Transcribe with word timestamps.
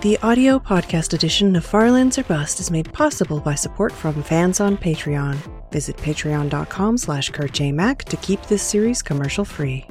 The 0.00 0.16
audio 0.18 0.60
podcast 0.60 1.12
edition 1.12 1.56
of 1.56 1.66
Farlands 1.66 2.18
or 2.18 2.22
Bust 2.22 2.60
is 2.60 2.70
made 2.70 2.92
possible 2.92 3.40
by 3.40 3.56
support 3.56 3.90
from 3.90 4.22
fans 4.22 4.60
on 4.60 4.76
Patreon. 4.76 5.36
Visit 5.72 5.96
patreon.com 5.96 6.96
slash 6.96 7.32
kurtjmac 7.32 8.04
to 8.04 8.16
keep 8.18 8.40
this 8.42 8.62
series 8.62 9.02
commercial 9.02 9.44
free. 9.44 9.84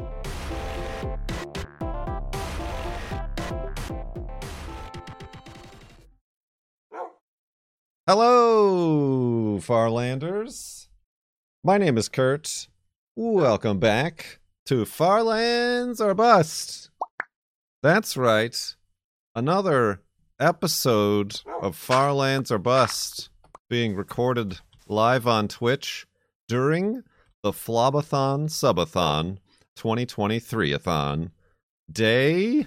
Hello, 8.08 9.60
Farlanders. 9.60 10.88
My 11.66 11.78
name 11.78 11.98
is 11.98 12.08
Kurt. 12.08 12.70
Welcome 13.18 13.80
back 13.80 14.40
to 14.68 14.86
Farlands 14.86 16.00
or 16.00 16.14
Bust. 16.14 16.92
That's 17.84 18.16
right. 18.16 18.74
Another 19.38 20.02
episode 20.40 21.42
of 21.62 21.76
Farlands 21.76 22.50
or 22.50 22.58
Bust 22.58 23.30
being 23.70 23.94
recorded 23.94 24.62
live 24.88 25.28
on 25.28 25.48
Twitch 25.48 26.08
during 26.48 27.04
the 27.44 27.52
Flobathon 27.52 28.50
Subathon 28.50 29.38
2023-a-thon, 29.78 31.30
day 31.92 32.66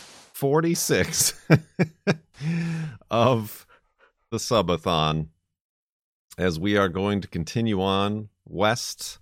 46 0.00 1.40
of 3.12 3.64
the 4.32 4.38
subathon 4.38 5.28
as 6.36 6.58
we 6.58 6.76
are 6.76 6.88
going 6.88 7.20
to 7.20 7.28
continue 7.28 7.80
on 7.80 8.28
west 8.44 9.20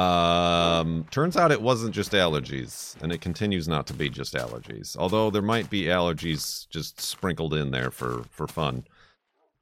Um, 0.00 1.04
turns 1.10 1.36
out 1.36 1.52
it 1.52 1.60
wasn't 1.60 1.94
just 1.94 2.12
allergies, 2.12 3.00
and 3.02 3.12
it 3.12 3.20
continues 3.20 3.68
not 3.68 3.86
to 3.88 3.94
be 3.94 4.08
just 4.08 4.34
allergies. 4.34 4.96
Although 4.96 5.30
there 5.30 5.42
might 5.42 5.68
be 5.68 5.84
allergies 5.84 6.68
just 6.68 7.00
sprinkled 7.00 7.52
in 7.54 7.70
there 7.70 7.90
for 7.90 8.24
for 8.30 8.46
fun. 8.46 8.84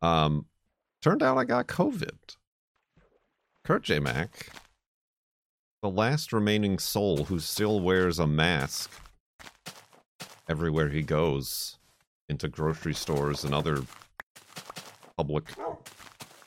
Um, 0.00 0.47
turned 1.03 1.22
out 1.22 1.38
I 1.38 1.44
got 1.44 1.66
COVID. 1.66 2.37
Kurt 3.65 3.82
J 3.82 3.98
Mac, 3.98 4.50
the 5.82 5.91
last 5.91 6.32
remaining 6.32 6.78
soul 6.78 7.25
who 7.25 7.41
still 7.41 7.81
wears 7.81 8.19
a 8.19 8.27
mask 8.27 8.91
everywhere 10.48 10.88
he 10.88 11.03
goes 11.03 11.78
into 12.28 12.48
grocery 12.48 12.94
stores 12.94 13.44
and 13.44 13.53
other 13.53 13.82
public 15.16 15.44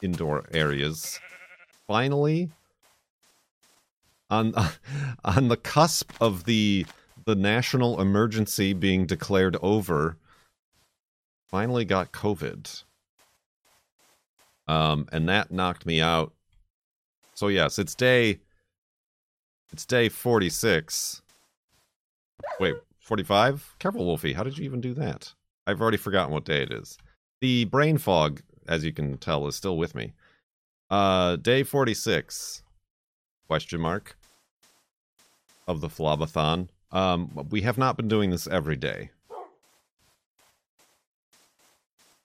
indoor 0.01 0.46
areas. 0.53 1.19
Finally, 1.88 2.50
on 4.31 4.56
on 5.24 5.50
the 5.50 5.58
cusp 5.58 6.12
of 6.19 6.46
the 6.46 6.86
the 7.25 7.36
national 7.36 8.02
emergency 8.02 8.74
being 8.74 9.06
declared 9.06 9.56
over, 9.62 10.18
finally 11.47 11.86
got 11.86 12.12
COVID. 12.12 12.84
Um, 14.68 15.08
and 15.12 15.30
that 15.30 15.52
knocked 15.52 15.86
me 15.86 16.02
out. 16.02 16.34
So 17.36 17.50
yes, 17.50 17.78
it's 17.78 17.94
day 17.94 18.40
it's 19.72 19.86
day 19.86 20.09
46. 20.09 21.22
Wait, 22.59 22.75
45? 23.00 23.75
Careful, 23.80 24.06
Wolfie. 24.06 24.34
How 24.34 24.44
did 24.44 24.58
you 24.58 24.66
even 24.66 24.81
do 24.81 24.94
that? 24.96 25.34
I've 25.68 25.81
already 25.81 25.98
forgotten 25.98 26.34
what 26.34 26.46
day 26.46 26.63
it 26.63 26.72
is. 26.74 26.98
The 27.40 27.66
brain 27.66 27.98
fog, 27.98 28.42
as 28.68 28.84
you 28.84 28.92
can 28.92 29.18
tell, 29.18 29.48
is 29.48 29.56
still 29.56 29.78
with 29.78 29.96
me. 29.96 30.13
Uh, 30.90 31.38
day 31.38 31.63
46. 31.63 32.63
Question 33.48 33.80
mark. 33.80 34.18
Of 35.68 35.82
the 35.82 35.88
Flobathon. 35.88 36.70
Um, 36.92 37.48
we 37.50 37.62
have 37.62 37.78
not 37.78 37.96
been 37.96 38.08
doing 38.08 38.32
this 38.32 38.48
every 38.48 38.76
day. 38.76 39.12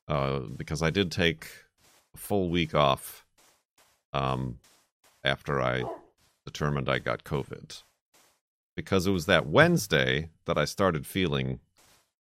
Uh, 0.08 0.40
because 0.40 0.82
I 0.82 0.90
did 0.90 1.10
take 1.10 1.48
a 2.14 2.18
full 2.18 2.48
week 2.48 2.74
off 2.74 3.24
um, 4.12 4.58
after 5.24 5.60
I 5.60 5.84
determined 6.44 6.88
I 6.88 6.98
got 6.98 7.24
COVID 7.24 7.82
because 8.76 9.06
it 9.06 9.10
was 9.10 9.26
that 9.26 9.46
Wednesday 9.46 10.28
that 10.44 10.58
I 10.58 10.66
started 10.66 11.06
feeling 11.06 11.58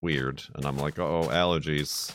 weird, 0.03 0.43
and 0.55 0.67
I'm 0.67 0.77
like, 0.77 0.99
oh, 0.99 1.29
allergies. 1.31 2.15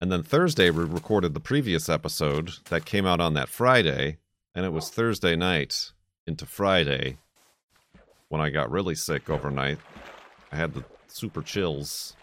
And 0.00 0.12
then 0.12 0.22
Thursday, 0.22 0.70
we 0.70 0.84
recorded 0.84 1.34
the 1.34 1.40
previous 1.40 1.88
episode 1.88 2.52
that 2.70 2.84
came 2.84 3.04
out 3.04 3.20
on 3.20 3.34
that 3.34 3.48
Friday, 3.48 4.18
and 4.54 4.64
it 4.64 4.72
was 4.72 4.88
Thursday 4.88 5.34
night 5.34 5.92
into 6.28 6.46
Friday 6.46 7.16
when 8.28 8.40
I 8.40 8.50
got 8.50 8.70
really 8.70 8.94
sick 8.94 9.28
overnight. 9.30 9.78
I 10.52 10.56
had 10.56 10.74
the 10.74 10.84
super 11.08 11.42
chills, 11.42 12.14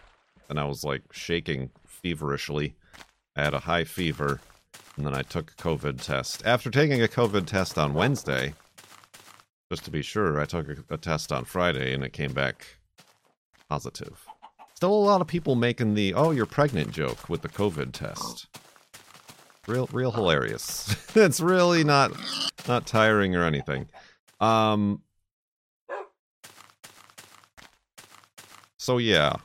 and 0.48 0.58
I 0.58 0.64
was 0.64 0.84
like 0.84 1.02
shaking 1.12 1.70
feverishly. 1.86 2.76
I 3.34 3.42
had 3.42 3.52
a 3.52 3.58
high 3.58 3.84
fever, 3.84 4.40
and 4.96 5.04
then 5.04 5.12
I 5.12 5.22
took 5.22 5.50
a 5.50 5.62
COVID 5.62 6.00
test. 6.00 6.46
After 6.46 6.70
taking 6.70 7.02
a 7.02 7.08
COVID 7.08 7.46
test 7.46 7.76
on 7.76 7.92
Wednesday, 7.92 8.54
just 9.70 9.84
to 9.84 9.90
be 9.90 10.02
sure, 10.02 10.40
I 10.40 10.44
took 10.44 10.68
a, 10.68 10.94
a 10.94 10.96
test 10.96 11.32
on 11.32 11.44
Friday 11.44 11.92
and 11.92 12.04
it 12.04 12.12
came 12.12 12.32
back 12.32 12.78
positive. 13.68 14.24
Still 14.74 14.92
a 14.92 14.94
lot 14.94 15.20
of 15.20 15.26
people 15.26 15.56
making 15.56 15.94
the 15.94 16.14
"oh, 16.14 16.30
you're 16.30 16.46
pregnant" 16.46 16.92
joke 16.92 17.28
with 17.28 17.42
the 17.42 17.48
COVID 17.48 17.92
test. 17.92 18.46
Real, 19.66 19.88
real 19.92 20.12
hilarious. 20.12 20.94
it's 21.16 21.40
really 21.40 21.82
not, 21.84 22.12
not 22.68 22.86
tiring 22.86 23.34
or 23.34 23.44
anything. 23.44 23.88
Um. 24.40 25.02
So 28.78 28.98
yeah, 28.98 29.36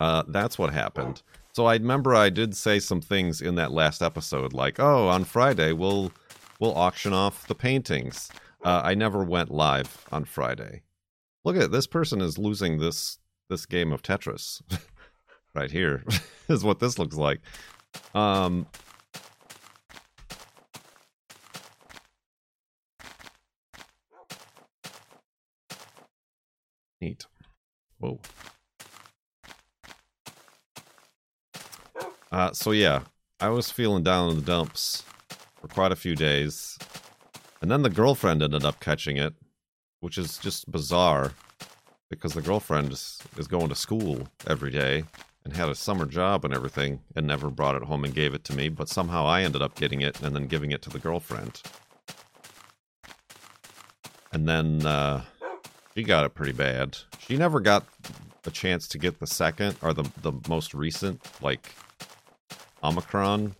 uh, 0.00 0.22
that's 0.28 0.58
what 0.58 0.72
happened. 0.72 1.22
So 1.52 1.66
I 1.66 1.74
remember 1.74 2.14
I 2.14 2.30
did 2.30 2.56
say 2.56 2.78
some 2.78 3.02
things 3.02 3.42
in 3.42 3.56
that 3.56 3.72
last 3.72 4.00
episode, 4.02 4.54
like, 4.54 4.80
"Oh, 4.80 5.08
on 5.08 5.24
Friday 5.24 5.72
we'll 5.72 6.10
we'll 6.58 6.74
auction 6.74 7.12
off 7.12 7.46
the 7.46 7.54
paintings. 7.54 8.30
Uh, 8.64 8.80
I 8.84 8.94
never 8.94 9.22
went 9.22 9.50
live 9.50 10.04
on 10.10 10.24
Friday. 10.24 10.82
Look 11.44 11.56
at 11.56 11.72
this 11.72 11.86
person 11.86 12.20
is 12.20 12.38
losing 12.38 12.78
this 12.78 13.18
this 13.50 13.66
game 13.66 13.92
of 13.92 14.02
Tetris 14.02 14.62
right 15.54 15.70
here 15.70 16.04
is 16.48 16.64
what 16.64 16.78
this 16.78 16.98
looks 16.98 17.16
like. 17.16 17.40
Um, 18.14 18.66
Neat. 27.00 27.26
Whoa. 27.98 28.20
Uh, 32.30 32.52
so 32.52 32.70
yeah, 32.70 33.02
I 33.40 33.48
was 33.48 33.70
feeling 33.70 34.02
down 34.02 34.30
in 34.30 34.36
the 34.36 34.42
dumps 34.42 35.04
for 35.60 35.68
quite 35.68 35.92
a 35.92 35.96
few 35.96 36.14
days. 36.14 36.78
And 37.60 37.70
then 37.70 37.82
the 37.82 37.90
girlfriend 37.90 38.42
ended 38.42 38.64
up 38.64 38.80
catching 38.80 39.16
it, 39.16 39.34
which 40.00 40.16
is 40.16 40.38
just 40.38 40.70
bizarre 40.70 41.32
because 42.08 42.34
the 42.34 42.42
girlfriend 42.42 42.92
is, 42.92 43.20
is 43.36 43.48
going 43.48 43.68
to 43.68 43.74
school 43.74 44.28
every 44.46 44.70
day 44.70 45.04
and 45.44 45.56
had 45.56 45.68
a 45.68 45.74
summer 45.74 46.06
job 46.06 46.44
and 46.44 46.54
everything 46.54 47.00
and 47.16 47.26
never 47.26 47.50
brought 47.50 47.74
it 47.74 47.82
home 47.84 48.04
and 48.04 48.14
gave 48.14 48.34
it 48.34 48.44
to 48.44 48.54
me, 48.54 48.68
but 48.68 48.88
somehow 48.88 49.26
I 49.26 49.42
ended 49.42 49.62
up 49.62 49.74
getting 49.74 50.00
it 50.00 50.20
and 50.20 50.34
then 50.34 50.46
giving 50.46 50.70
it 50.70 50.82
to 50.82 50.90
the 50.90 50.98
girlfriend. 50.98 51.60
And 54.32 54.48
then 54.48 54.86
uh, 54.86 55.22
she 55.94 56.02
got 56.02 56.24
it 56.24 56.34
pretty 56.34 56.52
bad. 56.52 56.96
She 57.18 57.36
never 57.36 57.60
got 57.60 57.86
a 58.46 58.50
chance 58.50 58.88
to 58.88 58.98
get 58.98 59.20
the 59.20 59.26
second 59.26 59.76
or 59.82 59.92
the, 59.92 60.08
the 60.22 60.32
most 60.48 60.74
recent, 60.74 61.20
like, 61.42 61.74
Omicron 62.82 63.54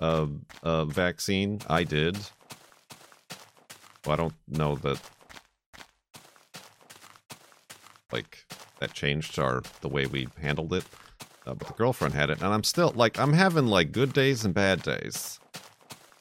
uh, 0.00 0.26
uh, 0.62 0.84
vaccine. 0.86 1.60
I 1.68 1.84
did. 1.84 2.18
Well, 4.04 4.14
I 4.14 4.16
don't 4.16 4.34
know 4.48 4.74
that, 4.76 5.00
like, 8.10 8.44
that 8.82 8.92
changed 8.92 9.38
our 9.38 9.62
the 9.80 9.88
way 9.88 10.06
we 10.06 10.26
handled 10.40 10.72
it. 10.72 10.84
Uh, 11.46 11.54
but 11.54 11.68
the 11.68 11.74
girlfriend 11.74 12.14
had 12.14 12.30
it, 12.30 12.42
and 12.42 12.52
I'm 12.52 12.64
still 12.64 12.92
like 12.96 13.18
I'm 13.18 13.32
having 13.32 13.66
like 13.66 13.92
good 13.92 14.12
days 14.12 14.44
and 14.44 14.52
bad 14.52 14.82
days. 14.82 15.38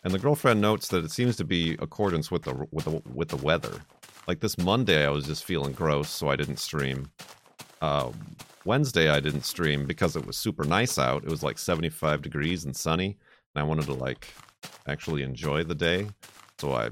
And 0.04 0.14
the 0.14 0.20
girlfriend 0.20 0.62
notes 0.62 0.88
that 0.90 1.04
it 1.04 1.12
seems 1.12 1.36
to 1.38 1.44
be 1.44 1.76
accordance 1.80 2.30
with 2.30 2.44
the 2.44 2.68
with 2.72 2.86
the 2.86 3.02
with 3.14 3.30
the 3.30 3.38
weather. 3.38 3.82
Like 4.28 4.40
this 4.40 4.58
Monday, 4.60 5.06
I 5.06 5.10
was 5.10 5.26
just 5.26 5.44
feeling 5.44 5.74
gross, 5.74 6.10
so 6.10 6.30
I 6.30 6.36
didn't 6.36 6.58
stream. 6.58 7.10
Uh, 7.82 8.12
Wednesday, 8.64 9.10
I 9.10 9.20
didn't 9.20 9.44
stream 9.44 9.88
because 9.88 10.16
it 10.16 10.26
was 10.26 10.38
super 10.38 10.64
nice 10.64 11.00
out. 11.00 11.24
It 11.24 11.30
was 11.30 11.42
like 11.42 11.58
75 11.58 12.22
degrees 12.22 12.66
and 12.66 12.76
sunny, 12.76 13.18
and 13.56 13.64
I 13.64 13.64
wanted 13.64 13.86
to 13.86 13.94
like 13.94 14.28
actually 14.88 15.24
enjoy 15.24 15.64
the 15.64 15.76
day. 15.76 16.10
So 16.60 16.74
I 16.74 16.90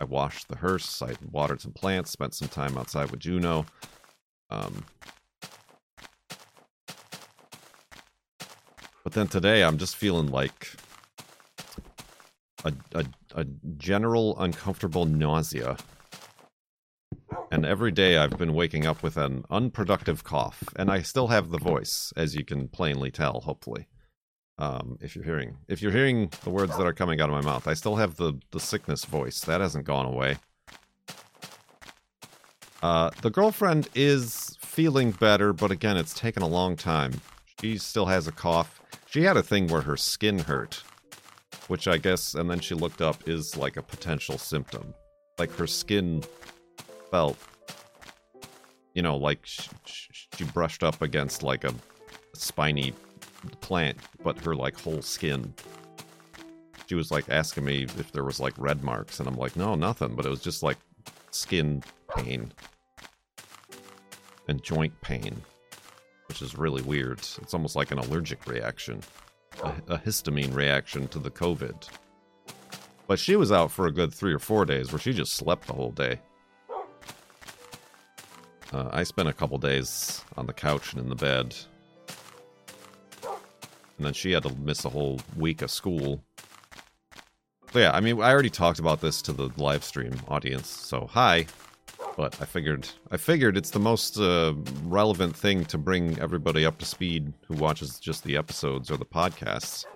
I 0.00 0.04
washed 0.04 0.46
the 0.48 0.56
hearse, 0.56 1.02
I 1.02 1.14
watered 1.32 1.60
some 1.60 1.72
plants, 1.72 2.12
spent 2.12 2.34
some 2.34 2.48
time 2.48 2.78
outside 2.78 3.10
with 3.10 3.20
Juno. 3.20 3.66
Um, 4.50 4.84
but 9.04 9.12
then 9.12 9.28
today, 9.28 9.62
I'm 9.62 9.78
just 9.78 9.96
feeling 9.96 10.28
like 10.28 10.68
a, 12.64 12.72
a, 12.94 13.04
a 13.34 13.44
general 13.76 14.38
uncomfortable 14.38 15.04
nausea. 15.04 15.76
And 17.52 17.66
every 17.66 17.90
day 17.90 18.16
I've 18.16 18.38
been 18.38 18.54
waking 18.54 18.86
up 18.86 19.02
with 19.02 19.16
an 19.16 19.44
unproductive 19.50 20.22
cough, 20.22 20.62
and 20.76 20.90
I 20.90 21.02
still 21.02 21.28
have 21.28 21.50
the 21.50 21.58
voice, 21.58 22.12
as 22.16 22.36
you 22.36 22.44
can 22.44 22.68
plainly 22.68 23.10
tell, 23.10 23.40
hopefully. 23.40 23.88
Um, 24.58 24.98
if 25.00 25.16
you're 25.16 25.24
hearing 25.24 25.56
if 25.68 25.80
you're 25.80 25.90
hearing 25.90 26.30
the 26.44 26.50
words 26.50 26.76
that 26.76 26.86
are 26.86 26.92
coming 26.92 27.20
out 27.20 27.30
of 27.30 27.34
my 27.34 27.40
mouth, 27.40 27.66
I 27.66 27.74
still 27.74 27.96
have 27.96 28.16
the, 28.16 28.34
the 28.50 28.60
sickness 28.60 29.06
voice. 29.06 29.40
That 29.40 29.62
hasn't 29.62 29.86
gone 29.86 30.04
away. 30.04 30.36
Uh, 32.82 33.10
the 33.22 33.30
girlfriend 33.30 33.88
is 33.94 34.56
feeling 34.60 35.10
better, 35.12 35.52
but 35.52 35.70
again, 35.70 35.96
it's 35.96 36.14
taken 36.14 36.42
a 36.42 36.48
long 36.48 36.76
time. 36.76 37.12
She 37.60 37.76
still 37.76 38.06
has 38.06 38.26
a 38.26 38.32
cough. 38.32 38.80
She 39.06 39.22
had 39.22 39.36
a 39.36 39.42
thing 39.42 39.66
where 39.66 39.82
her 39.82 39.96
skin 39.96 40.38
hurt, 40.38 40.82
which 41.68 41.86
I 41.86 41.98
guess, 41.98 42.34
and 42.34 42.48
then 42.48 42.60
she 42.60 42.74
looked 42.74 43.02
up, 43.02 43.28
is 43.28 43.56
like 43.56 43.76
a 43.76 43.82
potential 43.82 44.38
symptom. 44.38 44.94
Like 45.38 45.52
her 45.56 45.66
skin 45.66 46.22
felt, 47.10 47.36
you 48.94 49.02
know, 49.02 49.16
like 49.16 49.40
she, 49.44 49.68
she 50.36 50.44
brushed 50.44 50.82
up 50.82 51.02
against 51.02 51.42
like 51.42 51.64
a 51.64 51.74
spiny 52.34 52.94
plant, 53.60 53.98
but 54.22 54.38
her 54.44 54.54
like 54.54 54.78
whole 54.78 55.02
skin. 55.02 55.52
She 56.86 56.94
was 56.94 57.10
like 57.10 57.28
asking 57.28 57.64
me 57.64 57.84
if 57.84 58.10
there 58.12 58.24
was 58.24 58.40
like 58.40 58.54
red 58.56 58.82
marks, 58.82 59.20
and 59.20 59.28
I'm 59.28 59.36
like, 59.36 59.54
no, 59.54 59.74
nothing. 59.74 60.14
But 60.14 60.24
it 60.24 60.30
was 60.30 60.40
just 60.40 60.62
like 60.62 60.78
skin 61.30 61.82
pain 62.16 62.52
and 64.48 64.62
joint 64.62 64.98
pain, 65.00 65.40
which 66.28 66.42
is 66.42 66.56
really 66.56 66.82
weird. 66.82 67.18
It's 67.18 67.54
almost 67.54 67.76
like 67.76 67.90
an 67.90 67.98
allergic 67.98 68.46
reaction, 68.46 69.00
a, 69.62 69.72
a 69.88 69.98
histamine 69.98 70.54
reaction 70.54 71.08
to 71.08 71.18
the 71.18 71.30
COVID. 71.30 71.88
But 73.06 73.18
she 73.18 73.36
was 73.36 73.50
out 73.50 73.70
for 73.70 73.86
a 73.86 73.92
good 73.92 74.14
three 74.14 74.32
or 74.32 74.38
four 74.38 74.64
days 74.64 74.92
where 74.92 74.98
she 74.98 75.12
just 75.12 75.34
slept 75.34 75.66
the 75.66 75.72
whole 75.72 75.90
day. 75.92 76.20
Uh, 78.72 78.88
I 78.92 79.02
spent 79.02 79.28
a 79.28 79.32
couple 79.32 79.58
days 79.58 80.24
on 80.36 80.46
the 80.46 80.52
couch 80.52 80.92
and 80.92 81.02
in 81.02 81.08
the 81.08 81.16
bed. 81.16 81.56
And 83.96 84.06
then 84.06 84.12
she 84.12 84.30
had 84.32 84.44
to 84.44 84.54
miss 84.54 84.84
a 84.84 84.88
whole 84.88 85.20
week 85.36 85.62
of 85.62 85.70
school. 85.70 86.22
But 87.72 87.80
yeah, 87.80 87.90
I 87.92 88.00
mean, 88.00 88.20
I 88.20 88.30
already 88.30 88.50
talked 88.50 88.78
about 88.78 89.00
this 89.00 89.20
to 89.22 89.32
the 89.32 89.50
live 89.56 89.84
stream 89.84 90.14
audience, 90.28 90.68
so 90.68 91.08
hi. 91.10 91.46
But 92.20 92.36
I 92.38 92.44
figured, 92.44 92.86
I 93.10 93.16
figured 93.16 93.56
it's 93.56 93.70
the 93.70 93.78
most 93.78 94.18
uh, 94.18 94.52
relevant 94.84 95.34
thing 95.34 95.64
to 95.64 95.78
bring 95.78 96.18
everybody 96.18 96.66
up 96.66 96.76
to 96.80 96.84
speed 96.84 97.32
who 97.48 97.54
watches 97.54 97.98
just 97.98 98.24
the 98.24 98.36
episodes 98.36 98.90
or 98.90 98.98
the 98.98 99.06
podcasts. 99.06 99.86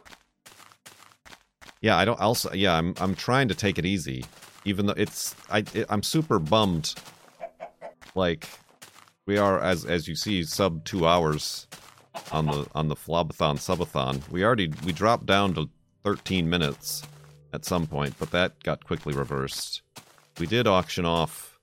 Yeah, 1.82 1.98
I 1.98 2.06
don't. 2.06 2.18
Also, 2.18 2.50
yeah, 2.54 2.76
I'm 2.76 2.94
I'm 2.98 3.14
trying 3.14 3.48
to 3.48 3.54
take 3.54 3.78
it 3.78 3.84
easy, 3.84 4.24
even 4.64 4.86
though 4.86 4.94
it's 4.96 5.36
I 5.50 5.64
it, 5.74 5.84
I'm 5.90 6.02
super 6.02 6.38
bummed. 6.38 6.94
Like, 8.14 8.48
we 9.26 9.36
are 9.36 9.60
as 9.60 9.84
as 9.84 10.08
you 10.08 10.16
see, 10.16 10.44
sub 10.44 10.82
two 10.86 11.06
hours 11.06 11.66
on 12.32 12.46
the 12.46 12.66
on 12.74 12.88
the 12.88 12.96
Flobathon 12.96 13.58
subathon. 13.58 14.26
We 14.30 14.44
already 14.44 14.72
we 14.86 14.92
dropped 14.92 15.26
down 15.26 15.52
to 15.56 15.68
13 16.04 16.48
minutes 16.48 17.02
at 17.52 17.66
some 17.66 17.86
point, 17.86 18.14
but 18.18 18.30
that 18.30 18.62
got 18.62 18.82
quickly 18.82 19.12
reversed. 19.12 19.82
We 20.40 20.46
did 20.46 20.66
auction 20.66 21.04
off 21.04 21.53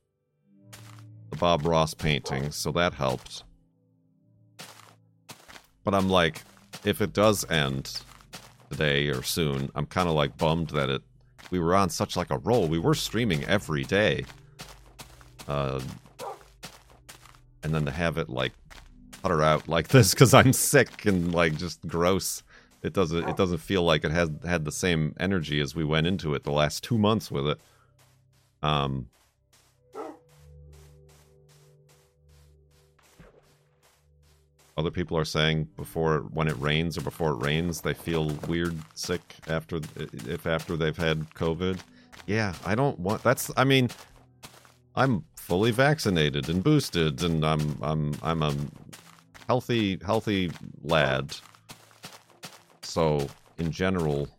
the 1.31 1.37
Bob 1.37 1.65
Ross 1.65 1.95
painting, 1.95 2.51
so 2.51 2.71
that 2.73 2.93
helped. 2.93 3.43
But 5.83 5.95
I'm 5.95 6.09
like, 6.09 6.43
if 6.85 7.01
it 7.01 7.13
does 7.13 7.49
end 7.49 8.01
today 8.69 9.07
or 9.07 9.23
soon, 9.23 9.71
I'm 9.73 9.87
kind 9.87 10.07
of 10.07 10.13
like 10.13 10.37
bummed 10.37 10.69
that 10.69 10.89
it 10.89 11.01
we 11.49 11.59
were 11.59 11.75
on 11.75 11.89
such 11.89 12.15
like 12.15 12.29
a 12.31 12.37
roll. 12.37 12.67
We 12.67 12.79
were 12.79 12.93
streaming 12.93 13.43
every 13.45 13.83
day. 13.83 14.25
Uh, 15.47 15.81
and 17.63 17.73
then 17.75 17.85
to 17.85 17.91
have 17.91 18.17
it 18.17 18.29
like 18.29 18.53
putter 19.21 19.41
out 19.41 19.67
like 19.67 19.89
this 19.89 20.11
because 20.13 20.33
I'm 20.33 20.53
sick 20.53 21.05
and 21.05 21.33
like 21.33 21.57
just 21.57 21.85
gross. 21.87 22.43
It 22.83 22.93
doesn't 22.93 23.27
it 23.27 23.37
doesn't 23.37 23.59
feel 23.59 23.83
like 23.83 24.03
it 24.03 24.11
has 24.11 24.29
had 24.45 24.65
the 24.65 24.71
same 24.71 25.15
energy 25.19 25.59
as 25.59 25.75
we 25.75 25.83
went 25.83 26.07
into 26.07 26.33
it 26.33 26.43
the 26.43 26.51
last 26.51 26.83
two 26.83 26.97
months 26.97 27.31
with 27.31 27.47
it. 27.47 27.59
Um. 28.63 29.07
Other 34.81 34.89
people 34.89 35.15
are 35.15 35.25
saying 35.25 35.67
before 35.77 36.21
when 36.33 36.47
it 36.47 36.57
rains 36.57 36.97
or 36.97 37.01
before 37.01 37.33
it 37.33 37.43
rains, 37.43 37.81
they 37.81 37.93
feel 37.93 38.29
weird 38.47 38.75
sick 38.95 39.21
after 39.47 39.79
if 39.95 40.47
after 40.47 40.75
they've 40.75 40.97
had 40.97 41.29
COVID. 41.35 41.77
Yeah, 42.25 42.55
I 42.65 42.73
don't 42.73 42.97
want 42.97 43.21
that's 43.21 43.51
I 43.55 43.63
mean 43.63 43.91
I'm 44.95 45.23
fully 45.35 45.69
vaccinated 45.69 46.49
and 46.49 46.63
boosted 46.63 47.21
and 47.21 47.45
I'm 47.45 47.77
I'm 47.83 48.15
I'm 48.23 48.41
a 48.41 48.55
healthy 49.47 49.99
healthy 50.03 50.49
lad. 50.83 51.35
So 52.81 53.27
in 53.59 53.69
general, 53.69 54.29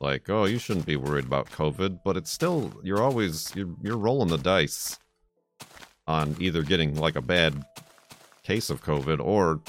like, 0.00 0.28
oh, 0.28 0.44
you 0.44 0.58
shouldn't 0.58 0.84
be 0.84 0.96
worried 0.96 1.24
about 1.24 1.50
COVID, 1.50 2.00
but 2.04 2.18
it's 2.18 2.30
still 2.30 2.74
you're 2.82 3.00
always 3.00 3.50
you're 3.56 3.74
you're 3.82 3.96
rolling 3.96 4.28
the 4.28 4.36
dice 4.36 4.98
on 6.06 6.36
either 6.38 6.62
getting 6.62 6.94
like 6.96 7.16
a 7.16 7.22
bad 7.22 7.64
case 8.48 8.70
of 8.70 8.82
COVID 8.82 9.20
or 9.20 9.60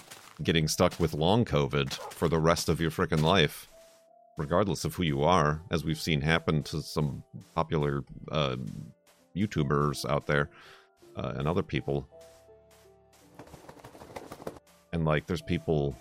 getting 0.42 0.70
stuck 0.70 0.98
with 1.02 1.14
long 1.14 1.44
COVID 1.44 1.92
for 2.14 2.30
the 2.30 2.40
rest 2.40 2.70
of 2.70 2.80
your 2.80 2.90
freaking 2.90 3.22
life, 3.22 3.68
regardless 4.38 4.86
of 4.86 4.96
who 4.96 5.04
you 5.04 5.22
are, 5.22 5.62
as 5.70 5.84
we've 5.84 6.00
seen 6.00 6.22
happen 6.22 6.64
to 6.64 6.82
some 6.82 7.22
popular 7.54 8.06
uh, 8.32 8.56
YouTubers 9.36 10.10
out 10.10 10.26
there 10.28 10.50
uh, 11.18 11.34
and 11.36 11.46
other 11.46 11.62
people. 11.62 12.08
And 14.94 15.04
like, 15.04 15.28
there's 15.28 15.42
people 15.42 15.94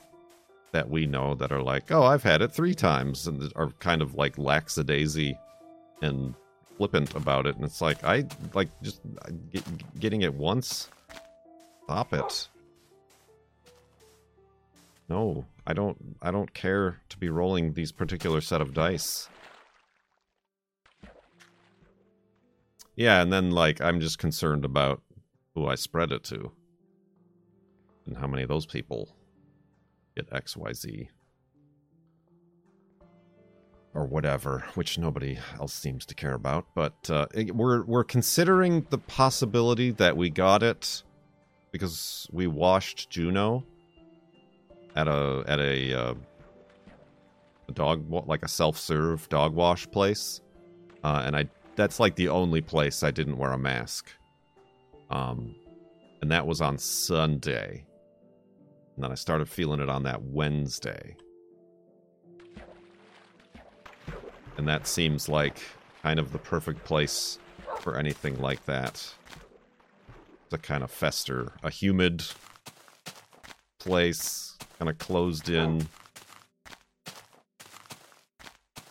that 0.71 0.89
we 0.89 1.05
know 1.05 1.35
that 1.35 1.51
are 1.51 1.63
like, 1.63 1.91
oh, 1.91 2.05
I've 2.05 2.23
had 2.23 2.43
it 2.43 2.53
three 2.53 2.75
times, 2.75 3.27
and 3.27 3.53
are 3.57 3.71
kind 3.81 4.03
of 4.03 4.15
like 4.15 4.39
lackadaisy 4.39 5.37
and 6.01 6.33
flippant 6.77 7.17
about 7.17 7.49
it. 7.49 7.57
And 7.57 7.65
it's 7.65 7.81
like, 7.81 8.05
I 8.05 8.25
like 8.55 8.69
just 8.83 9.01
get, 9.51 9.65
getting 9.99 10.23
it 10.23 10.33
once. 10.33 10.89
Stop 11.83 12.13
it. 12.15 12.49
No, 15.09 15.47
I 15.67 15.73
don't. 15.73 16.17
I 16.21 16.31
don't 16.31 16.53
care 16.53 17.01
to 17.09 17.19
be 17.19 17.31
rolling 17.31 17.73
these 17.73 17.93
particular 17.93 18.41
set 18.41 18.61
of 18.61 18.75
dice. 18.75 19.29
Yeah, 22.95 23.23
and 23.23 23.33
then 23.33 23.51
like 23.51 23.81
I'm 23.81 24.01
just 24.01 24.19
concerned 24.19 24.65
about 24.65 25.01
who 25.55 25.67
I 25.67 25.77
spread 25.77 26.13
it 26.13 26.25
to. 26.25 26.53
And 28.07 28.17
how 28.17 28.27
many 28.27 28.43
of 28.43 28.49
those 28.49 28.67
people 28.67 29.09
get 30.15 30.31
XYZ. 30.31 31.09
Or 33.95 34.05
whatever, 34.05 34.65
which 34.75 34.99
nobody 34.99 35.39
else 35.59 35.73
seems 35.73 36.05
to 36.07 36.15
care 36.15 36.35
about. 36.35 36.67
But 36.75 37.09
uh, 37.09 37.27
we're 37.55 37.85
we're 37.85 38.05
considering 38.05 38.87
the 38.91 38.99
possibility 38.99 39.91
that 39.93 40.17
we 40.17 40.29
got 40.29 40.63
it 40.63 41.03
because 41.73 42.29
we 42.31 42.47
washed 42.47 43.09
Juno 43.09 43.65
at 44.97 45.09
a 45.09 45.45
at 45.47 45.61
a, 45.61 45.95
uh, 45.95 46.15
a 47.69 47.73
dog 47.73 48.05
like 48.27 48.43
a 48.43 48.49
self-serve 48.49 49.29
dog 49.29 49.55
wash 49.55 49.89
place, 49.91 50.41
uh, 51.05 51.23
and 51.25 51.37
I 51.37 51.49
that's 51.77 52.01
like 52.01 52.17
the 52.17 52.29
only 52.29 52.61
place 52.61 53.03
I 53.03 53.11
didn't 53.11 53.39
wear 53.39 53.53
a 53.53 53.59
mask. 53.59 54.11
Um, 55.11 55.55
and 56.21 56.31
that 56.33 56.47
was 56.47 56.61
on 56.61 56.77
Sunday. 56.77 57.85
And 58.97 59.05
then 59.05 59.13
I 59.13 59.15
started 59.15 59.49
feeling 59.49 59.79
it 59.79 59.89
on 59.89 60.03
that 60.03 60.21
Wednesday. 60.21 61.17
And 64.57 64.67
that 64.67 64.89
seems 64.89 65.29
like 65.29 65.63
kind 66.03 66.19
of 66.19 66.33
the 66.33 66.39
perfect 66.39 66.85
place 66.85 67.39
for 67.81 67.97
anything 67.97 68.41
like 68.41 68.65
that. 68.67 69.09
To 70.51 70.59
kind 70.59 70.83
of 70.83 70.91
fester. 70.91 71.53
A 71.63 71.71
humid 71.71 72.25
place, 73.79 74.58
kind 74.79 74.89
of 74.89 74.99
closed 74.99 75.51
oh. 75.51 75.55
in. 75.55 75.89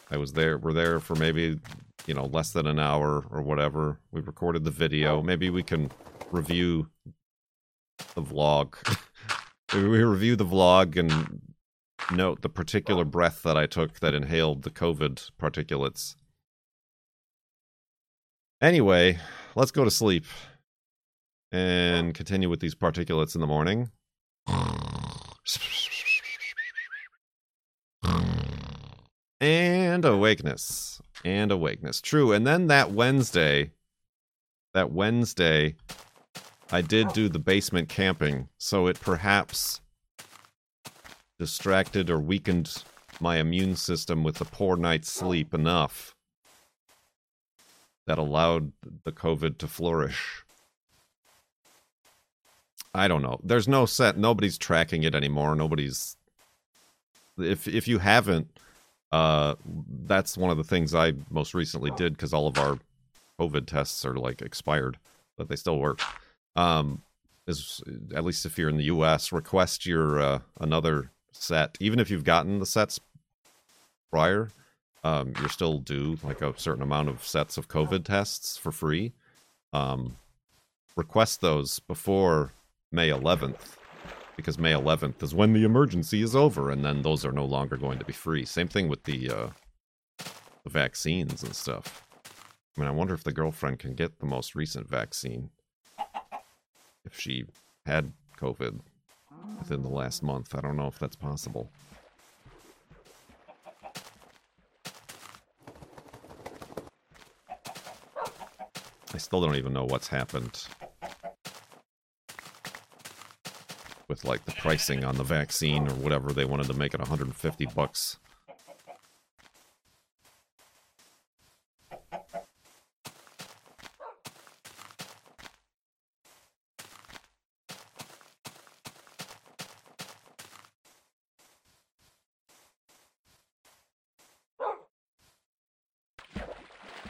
I 0.10 0.18
was 0.18 0.34
there, 0.34 0.58
we're 0.58 0.74
there 0.74 1.00
for 1.00 1.16
maybe 1.16 1.60
you 2.08 2.14
know, 2.14 2.26
less 2.26 2.52
than 2.52 2.66
an 2.66 2.80
hour 2.80 3.26
or 3.30 3.42
whatever. 3.42 4.00
We 4.12 4.22
recorded 4.22 4.64
the 4.64 4.72
video. 4.72 5.20
Oh. 5.20 5.22
Maybe 5.22 5.50
we 5.50 5.62
can 5.62 5.92
review 6.32 6.88
the 8.16 8.24
vlog. 8.24 8.76
maybe 9.74 9.88
we 9.90 10.02
review 10.02 10.36
the 10.36 10.46
vlog 10.46 10.98
and 10.98 11.42
note 12.12 12.42
the 12.42 12.50
particular 12.50 13.04
breath 13.04 13.44
that 13.44 13.58
I 13.58 13.66
took 13.66 14.00
that 14.00 14.14
inhaled 14.16 14.64
the 14.64 14.72
COVID 14.72 15.32
particulates. 15.40 16.16
Anyway, 18.62 19.20
let's 19.56 19.72
go 19.72 19.84
to 19.84 19.92
sleep 19.92 20.26
and 21.52 22.14
continue 22.16 22.50
with 22.50 22.62
these 22.62 22.74
particulates 22.74 23.36
in 23.36 23.42
the 23.42 23.48
morning. 23.48 23.92
And 29.40 30.04
awakeness 30.06 31.02
and 31.24 31.52
awakeness. 31.52 32.02
True. 32.02 32.32
And 32.32 32.46
then 32.46 32.68
that 32.68 32.92
Wednesday, 32.92 33.72
that 34.74 34.92
Wednesday, 34.92 35.76
I 36.72 36.82
did 36.82 37.14
do 37.14 37.30
the 37.30 37.40
basement 37.40 37.90
camping, 37.90 38.50
so 38.58 38.88
it 38.88 39.00
perhaps 39.00 39.82
distracted 41.40 42.10
or 42.10 42.20
weakened 42.20 42.84
my 43.20 43.38
immune 43.38 43.76
system 43.76 44.24
with 44.24 44.36
the 44.36 44.46
poor 44.46 44.76
night's 44.76 45.12
sleep 45.12 45.54
enough 45.54 46.16
that 48.06 48.18
allowed 48.18 48.72
the 49.04 49.12
COVID 49.12 49.58
to 49.60 49.68
flourish. 49.68 50.44
I 52.98 53.08
don't 53.08 53.22
know. 53.22 53.40
There's 53.44 53.68
no 53.68 53.86
set. 53.86 54.18
Nobody's 54.18 54.58
tracking 54.58 55.04
it 55.04 55.16
anymore. 55.16 55.56
Nobody's. 55.56 56.18
If 57.38 57.68
if 57.68 57.88
you 57.88 58.00
haven't 58.00 58.50
uh, 59.12 59.56
that's 60.06 60.38
one 60.38 60.52
of 60.52 60.58
the 60.58 60.64
things 60.64 60.94
I 60.94 61.14
most 61.30 61.54
recently 61.54 61.92
did 61.92 62.14
because 62.14 62.34
all 62.34 62.48
of 62.48 62.58
our 62.58 62.80
COVID 63.40 63.66
tests 63.66 64.06
are 64.06 64.16
like 64.16 64.42
expired, 64.42 64.98
but 65.38 65.48
they 65.48 65.56
still 65.56 65.80
work. 65.80 66.02
Um, 66.56 67.04
is 67.48 67.82
at 68.14 68.26
least 68.26 68.46
if 68.46 68.58
you're 68.58 68.70
in 68.70 68.78
the 68.78 68.86
U.S., 68.86 69.32
request 69.32 69.86
your 69.86 70.20
uh, 70.20 70.40
another 70.60 71.12
set, 71.32 71.78
even 71.80 72.00
if 72.00 72.10
you've 72.10 72.26
gotten 72.26 72.60
the 72.60 72.66
sets 72.66 73.00
prior. 74.12 74.50
Um, 75.04 75.34
you're 75.40 75.48
still 75.48 75.78
due 75.78 76.18
like 76.22 76.42
a 76.42 76.54
certain 76.58 76.82
amount 76.82 77.08
of 77.08 77.24
sets 77.24 77.58
of 77.58 77.70
COVID 77.70 78.04
tests 78.04 78.58
for 78.58 78.74
free. 78.74 79.14
Um, 79.72 80.18
request 80.98 81.40
those 81.40 81.80
before 81.80 82.52
May 82.92 83.10
11th 83.10 83.78
because 84.38 84.60
May 84.60 84.72
11th 84.72 85.22
is 85.24 85.34
when 85.34 85.52
the 85.52 85.64
emergency 85.64 86.22
is 86.22 86.36
over, 86.36 86.70
and 86.70 86.86
then 86.86 87.02
those 87.02 87.26
are 87.26 87.32
no 87.32 87.44
longer 87.44 87.76
going 87.76 87.98
to 88.00 88.06
be 88.06 88.14
free. 88.14 88.46
Same 88.46 88.68
thing 88.68 88.88
with 88.88 89.04
the 89.04 89.30
uh, 89.30 89.50
the 90.64 90.70
vaccines 90.70 91.44
and 91.44 91.56
stuff. 91.56 92.06
I 92.78 92.82
mean, 92.82 92.88
I 92.88 92.92
wonder 92.92 93.16
if 93.16 93.24
the 93.24 93.32
girlfriend 93.32 93.80
can 93.80 93.96
get 93.96 94.20
the 94.20 94.28
most 94.28 94.54
recent 94.54 94.88
vaccine 94.88 95.50
if 97.04 97.20
she 97.20 97.46
had 97.86 98.14
COVID 98.40 98.80
within 99.58 99.82
the 99.82 99.90
last 99.90 100.22
month. 100.22 100.54
I 100.54 100.62
don't 100.62 100.78
know 100.78 100.88
if 100.88 101.00
that's 101.00 101.16
possible. 101.16 101.72
I 109.14 109.18
still 109.18 109.42
don't 109.42 109.56
even 109.56 109.74
know 109.74 109.86
what's 109.86 110.10
happened 110.10 110.68
with 114.08 114.24
like 114.24 114.46
the 114.46 114.52
pricing 114.54 115.04
on 115.04 115.16
the 115.18 115.24
vaccine 115.24 115.88
or 115.88 115.94
whatever 115.96 116.32
they 116.32 116.46
wanted 116.46 116.68
to 116.68 116.74
make 116.74 116.94
it 116.94 117.00
150 117.00 117.66
bucks. 117.68 118.18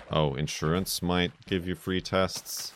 Oh, 0.09 0.33
insurance 0.33 1.01
might 1.01 1.31
give 1.45 1.67
you 1.67 1.75
free 1.75 2.01
tests. 2.01 2.73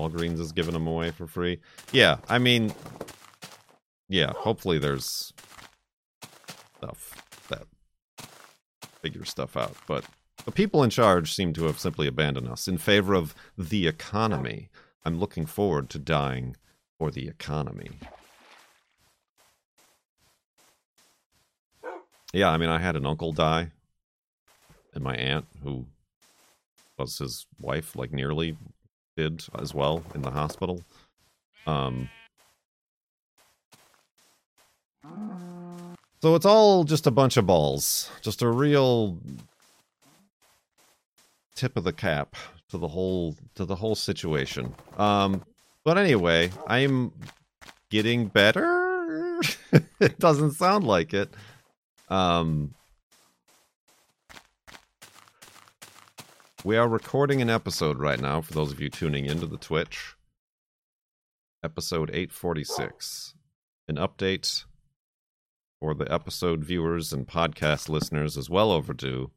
Walgreens 0.00 0.40
is 0.40 0.52
giving 0.52 0.72
them 0.72 0.86
away 0.86 1.10
for 1.10 1.26
free. 1.26 1.58
Yeah, 1.92 2.18
I 2.28 2.38
mean, 2.38 2.72
yeah, 4.08 4.32
hopefully 4.34 4.78
there's 4.78 5.34
stuff 6.78 7.46
that 7.48 7.66
figure 9.02 9.26
stuff 9.26 9.56
out. 9.56 9.76
But 9.86 10.04
the 10.46 10.52
people 10.52 10.82
in 10.82 10.90
charge 10.90 11.34
seem 11.34 11.52
to 11.54 11.64
have 11.64 11.78
simply 11.78 12.06
abandoned 12.06 12.48
us 12.48 12.66
in 12.66 12.78
favor 12.78 13.14
of 13.14 13.34
the 13.58 13.86
economy. 13.86 14.70
I'm 15.04 15.18
looking 15.18 15.44
forward 15.44 15.90
to 15.90 15.98
dying 15.98 16.56
for 16.98 17.10
the 17.10 17.28
economy. 17.28 17.90
Yeah, 22.32 22.48
I 22.48 22.56
mean, 22.56 22.70
I 22.70 22.78
had 22.78 22.96
an 22.96 23.04
uncle 23.04 23.32
die, 23.32 23.72
and 24.94 25.04
my 25.04 25.16
aunt, 25.16 25.46
who 25.62 25.86
was 26.96 27.18
his 27.18 27.46
wife, 27.58 27.96
like 27.96 28.12
nearly 28.12 28.56
did 29.20 29.44
as 29.58 29.74
well 29.74 30.02
in 30.14 30.22
the 30.22 30.30
hospital. 30.30 30.82
Um, 31.66 32.08
so 36.22 36.34
it's 36.34 36.46
all 36.46 36.84
just 36.84 37.06
a 37.06 37.10
bunch 37.10 37.36
of 37.36 37.46
balls, 37.46 38.10
just 38.22 38.42
a 38.42 38.48
real 38.48 39.18
tip 41.54 41.76
of 41.76 41.84
the 41.84 41.92
cap 41.92 42.34
to 42.70 42.78
the 42.78 42.88
whole 42.88 43.36
to 43.56 43.64
the 43.64 43.76
whole 43.76 43.94
situation. 43.94 44.74
Um, 44.96 45.44
but 45.84 45.98
anyway, 45.98 46.50
I'm 46.66 47.12
getting 47.90 48.26
better. 48.26 49.40
it 50.00 50.18
doesn't 50.18 50.52
sound 50.52 50.86
like 50.86 51.12
it. 51.12 51.32
Um, 52.08 52.74
We 56.62 56.76
are 56.76 56.86
recording 56.86 57.40
an 57.40 57.48
episode 57.48 57.98
right 57.98 58.20
now 58.20 58.42
for 58.42 58.52
those 58.52 58.70
of 58.70 58.80
you 58.80 58.90
tuning 58.90 59.24
into 59.24 59.46
the 59.46 59.56
Twitch. 59.56 60.14
Episode 61.64 62.10
846. 62.10 63.34
An 63.88 63.96
update 63.96 64.64
for 65.80 65.94
the 65.94 66.12
episode 66.12 66.62
viewers 66.62 67.14
and 67.14 67.26
podcast 67.26 67.88
listeners 67.88 68.36
is 68.36 68.50
well 68.50 68.72
overdue. 68.72 69.30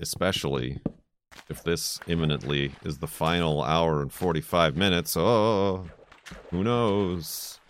Especially 0.00 0.80
if 1.50 1.62
this 1.62 2.00
imminently 2.06 2.72
is 2.82 2.96
the 2.96 3.06
final 3.06 3.62
hour 3.62 4.00
and 4.00 4.10
45 4.10 4.74
minutes. 4.74 5.14
Oh, 5.18 5.84
who 6.50 6.64
knows? 6.64 7.60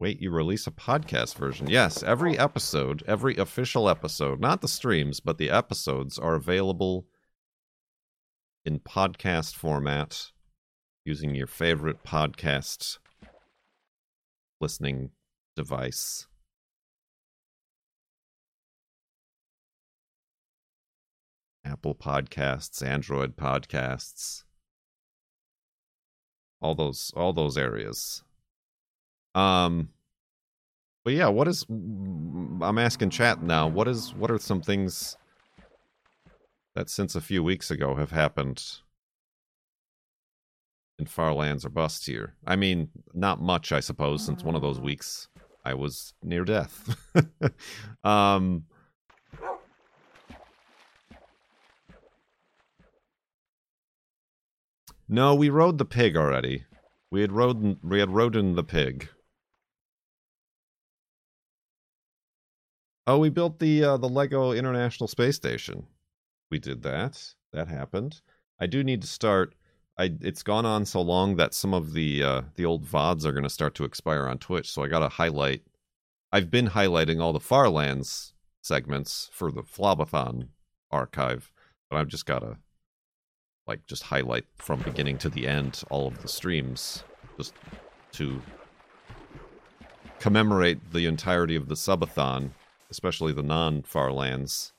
Wait, 0.00 0.20
you 0.20 0.30
release 0.30 0.68
a 0.68 0.70
podcast 0.70 1.34
version? 1.34 1.68
Yes, 1.68 2.04
every 2.04 2.38
episode, 2.38 3.02
every 3.08 3.36
official 3.36 3.88
episode, 3.88 4.40
not 4.40 4.60
the 4.60 4.68
streams, 4.68 5.18
but 5.18 5.38
the 5.38 5.50
episodes 5.50 6.20
are 6.20 6.36
available 6.36 7.06
in 8.64 8.78
podcast 8.78 9.54
format. 9.54 10.30
using 11.04 11.34
your 11.34 11.46
favorite 11.46 12.04
podcast 12.04 12.98
listening 14.60 15.10
device. 15.56 16.26
Apple 21.64 21.94
Podcasts, 21.94 22.86
Android 22.86 23.36
Podcasts, 23.36 24.44
all 26.60 26.74
those 26.74 27.12
all 27.16 27.32
those 27.32 27.56
areas. 27.56 28.22
Um 29.34 29.90
but 31.04 31.14
yeah, 31.14 31.28
what 31.28 31.48
is 31.48 31.64
I'm 31.70 32.78
asking 32.78 33.10
chat 33.10 33.42
now, 33.42 33.66
what 33.66 33.88
is 33.88 34.14
what 34.14 34.30
are 34.30 34.38
some 34.38 34.60
things 34.60 35.16
that 36.74 36.90
since 36.90 37.14
a 37.14 37.20
few 37.20 37.42
weeks 37.42 37.70
ago 37.70 37.94
have 37.94 38.10
happened 38.10 38.62
in 40.98 41.06
far 41.06 41.32
lands 41.32 41.64
or 41.64 41.70
bust 41.70 42.06
here? 42.06 42.34
I 42.46 42.56
mean, 42.56 42.90
not 43.14 43.40
much, 43.40 43.72
I 43.72 43.80
suppose, 43.80 44.22
since 44.22 44.44
one 44.44 44.54
of 44.54 44.62
those 44.62 44.80
weeks 44.80 45.28
I 45.64 45.74
was 45.74 46.14
near 46.22 46.44
death. 46.44 46.96
um 48.04 48.64
No, 55.08 55.34
we 55.34 55.48
rode 55.48 55.78
the 55.78 55.86
pig 55.86 56.18
already. 56.18 56.64
We 57.10 57.22
had 57.22 57.32
rode 57.32 57.78
we 57.82 57.98
had 57.98 58.10
in 58.10 58.56
the 58.56 58.64
pig. 58.64 59.08
Oh, 63.08 63.16
we 63.16 63.30
built 63.30 63.58
the 63.58 63.82
uh, 63.82 63.96
the 63.96 64.06
Lego 64.06 64.52
International 64.52 65.08
Space 65.08 65.34
Station. 65.34 65.86
We 66.50 66.58
did 66.58 66.82
that. 66.82 67.32
That 67.54 67.66
happened. 67.68 68.20
I 68.60 68.66
do 68.66 68.84
need 68.84 69.00
to 69.00 69.08
start. 69.08 69.54
I 69.96 70.12
it's 70.20 70.42
gone 70.42 70.66
on 70.66 70.84
so 70.84 71.00
long 71.00 71.36
that 71.36 71.54
some 71.54 71.72
of 71.72 71.94
the 71.94 72.22
uh, 72.22 72.42
the 72.56 72.66
old 72.66 72.84
vods 72.84 73.24
are 73.24 73.32
going 73.32 73.44
to 73.44 73.48
start 73.48 73.74
to 73.76 73.84
expire 73.84 74.26
on 74.26 74.36
Twitch. 74.36 74.70
So 74.70 74.84
I 74.84 74.88
got 74.88 74.98
to 74.98 75.08
highlight. 75.08 75.62
I've 76.32 76.50
been 76.50 76.68
highlighting 76.68 77.18
all 77.18 77.32
the 77.32 77.40
Farlands 77.40 78.34
segments 78.60 79.30
for 79.32 79.50
the 79.50 79.62
Flobathon 79.62 80.48
archive, 80.90 81.50
but 81.88 81.96
I've 81.96 82.08
just 82.08 82.26
got 82.26 82.40
to 82.40 82.58
like 83.66 83.86
just 83.86 84.02
highlight 84.02 84.44
from 84.56 84.80
beginning 84.80 85.16
to 85.18 85.30
the 85.30 85.48
end 85.48 85.82
all 85.88 86.08
of 86.08 86.20
the 86.20 86.28
streams 86.28 87.04
just 87.38 87.54
to 88.12 88.42
commemorate 90.20 90.92
the 90.92 91.06
entirety 91.06 91.56
of 91.56 91.68
the 91.68 91.74
subathon, 91.74 92.50
especially 92.90 93.32
the 93.32 93.42
non-Farlands 93.42 94.72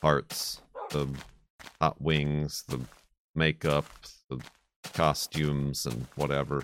parts, 0.00 0.60
the 0.90 1.08
hot 1.80 2.00
wings, 2.00 2.64
the 2.68 2.80
makeup, 3.34 3.86
the 4.28 4.38
costumes, 4.92 5.86
and 5.86 6.06
whatever. 6.16 6.62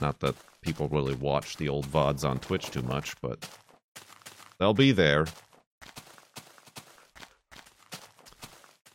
Not 0.00 0.20
that 0.20 0.34
people 0.60 0.88
really 0.88 1.14
watch 1.14 1.56
the 1.56 1.68
old 1.68 1.86
VODs 1.86 2.28
on 2.28 2.38
Twitch 2.38 2.70
too 2.70 2.82
much, 2.82 3.20
but 3.20 3.48
they'll 4.58 4.74
be 4.74 4.92
there. 4.92 5.26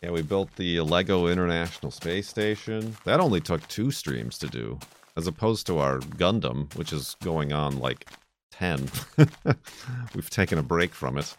Yeah, 0.01 0.11
we 0.11 0.21
built 0.21 0.55
the 0.55 0.79
Lego 0.79 1.27
International 1.27 1.91
Space 1.91 2.27
Station. 2.29 2.95
That 3.03 3.19
only 3.19 3.41
took 3.41 3.67
two 3.67 3.91
streams 3.91 4.37
to 4.37 4.47
do, 4.47 4.79
as 5.17 5.27
opposed 5.27 5.67
to 5.67 5.79
our 5.79 5.99
Gundam, 5.99 6.73
which 6.75 6.93
is 6.93 7.17
going 7.21 7.51
on 7.51 7.79
like 7.79 8.09
10. 8.59 8.89
We've 10.13 10.29
taken 10.29 10.57
a 10.57 10.63
break 10.63 10.93
from 10.93 11.17
it. 11.17 11.37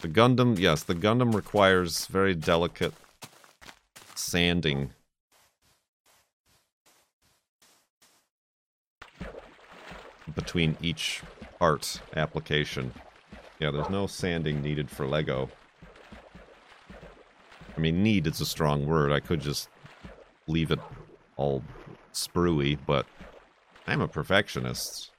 The 0.00 0.08
Gundam, 0.08 0.60
yes, 0.60 0.84
the 0.84 0.94
Gundam 0.94 1.34
requires 1.34 2.06
very 2.06 2.36
delicate 2.36 2.94
sanding 4.14 4.90
between 10.36 10.76
each 10.80 11.22
art 11.60 12.00
application. 12.14 12.92
Yeah, 13.64 13.70
there's 13.70 13.88
no 13.88 14.06
sanding 14.06 14.60
needed 14.60 14.90
for 14.90 15.06
Lego. 15.06 15.48
I 17.74 17.80
mean, 17.80 18.02
need 18.02 18.26
is 18.26 18.42
a 18.42 18.44
strong 18.44 18.84
word. 18.86 19.10
I 19.10 19.20
could 19.20 19.40
just 19.40 19.70
leave 20.46 20.70
it 20.70 20.78
all 21.38 21.62
spruey, 22.12 22.76
but 22.86 23.06
I'm 23.86 24.02
a 24.02 24.06
perfectionist. 24.06 25.12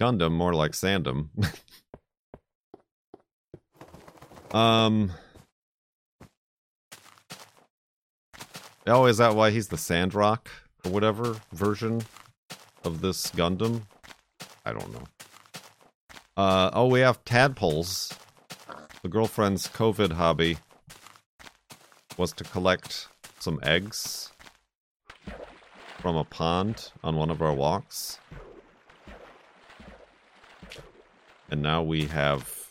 Gundam, 0.00 0.30
more 0.30 0.54
like 0.54 0.74
Sandom. 0.74 1.30
um, 4.54 5.10
Oh, 8.86 9.06
is 9.06 9.18
that 9.18 9.36
why 9.36 9.50
he's 9.50 9.68
the 9.68 9.78
Sandrock 9.78 10.50
or 10.84 10.90
whatever 10.90 11.36
version 11.52 12.02
of 12.84 13.00
this 13.00 13.30
Gundam? 13.30 13.82
I 14.64 14.72
don't 14.72 14.92
know. 14.92 15.04
Uh, 16.36 16.70
oh, 16.72 16.86
we 16.88 17.00
have 17.00 17.24
tadpoles. 17.24 18.12
The 19.02 19.08
girlfriend's 19.08 19.68
COVID 19.68 20.12
hobby 20.12 20.58
was 22.16 22.32
to 22.32 22.44
collect 22.44 23.06
some 23.38 23.60
eggs 23.62 24.32
from 26.00 26.16
a 26.16 26.24
pond 26.24 26.90
on 27.04 27.16
one 27.16 27.30
of 27.30 27.40
our 27.40 27.54
walks. 27.54 28.18
And 31.48 31.62
now 31.62 31.82
we 31.82 32.06
have, 32.06 32.70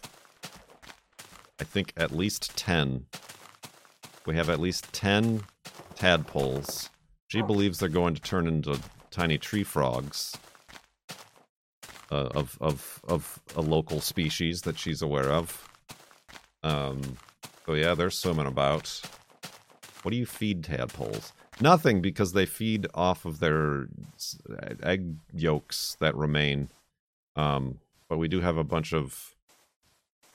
I 1.59 1.63
think, 1.63 1.93
at 1.95 2.11
least 2.11 2.57
10. 2.57 3.05
We 4.25 4.35
have 4.35 4.49
at 4.49 4.59
least 4.59 4.91
10 4.91 5.43
tadpoles. 6.01 6.89
She 7.27 7.43
believes 7.43 7.77
they're 7.77 7.87
going 7.87 8.15
to 8.15 8.21
turn 8.21 8.47
into 8.47 8.79
tiny 9.11 9.37
tree 9.37 9.63
frogs 9.63 10.35
uh, 12.11 12.29
of 12.33 12.57
of 12.59 12.99
of 13.07 13.39
a 13.55 13.61
local 13.61 14.01
species 14.01 14.63
that 14.63 14.79
she's 14.79 15.03
aware 15.03 15.31
of. 15.31 15.69
Um, 16.63 17.17
so 17.67 17.75
yeah, 17.75 17.93
they're 17.93 18.09
swimming 18.09 18.47
about. 18.47 18.99
What 20.01 20.09
do 20.09 20.17
you 20.17 20.25
feed 20.25 20.63
tadpoles? 20.63 21.33
Nothing, 21.59 22.01
because 22.01 22.33
they 22.33 22.47
feed 22.47 22.87
off 22.95 23.25
of 23.25 23.39
their 23.39 23.87
egg 24.81 25.17
yolks 25.35 25.95
that 25.99 26.15
remain. 26.15 26.69
Um, 27.35 27.77
but 28.09 28.17
we 28.17 28.27
do 28.27 28.41
have 28.41 28.57
a 28.57 28.63
bunch 28.63 28.91
of. 28.91 29.35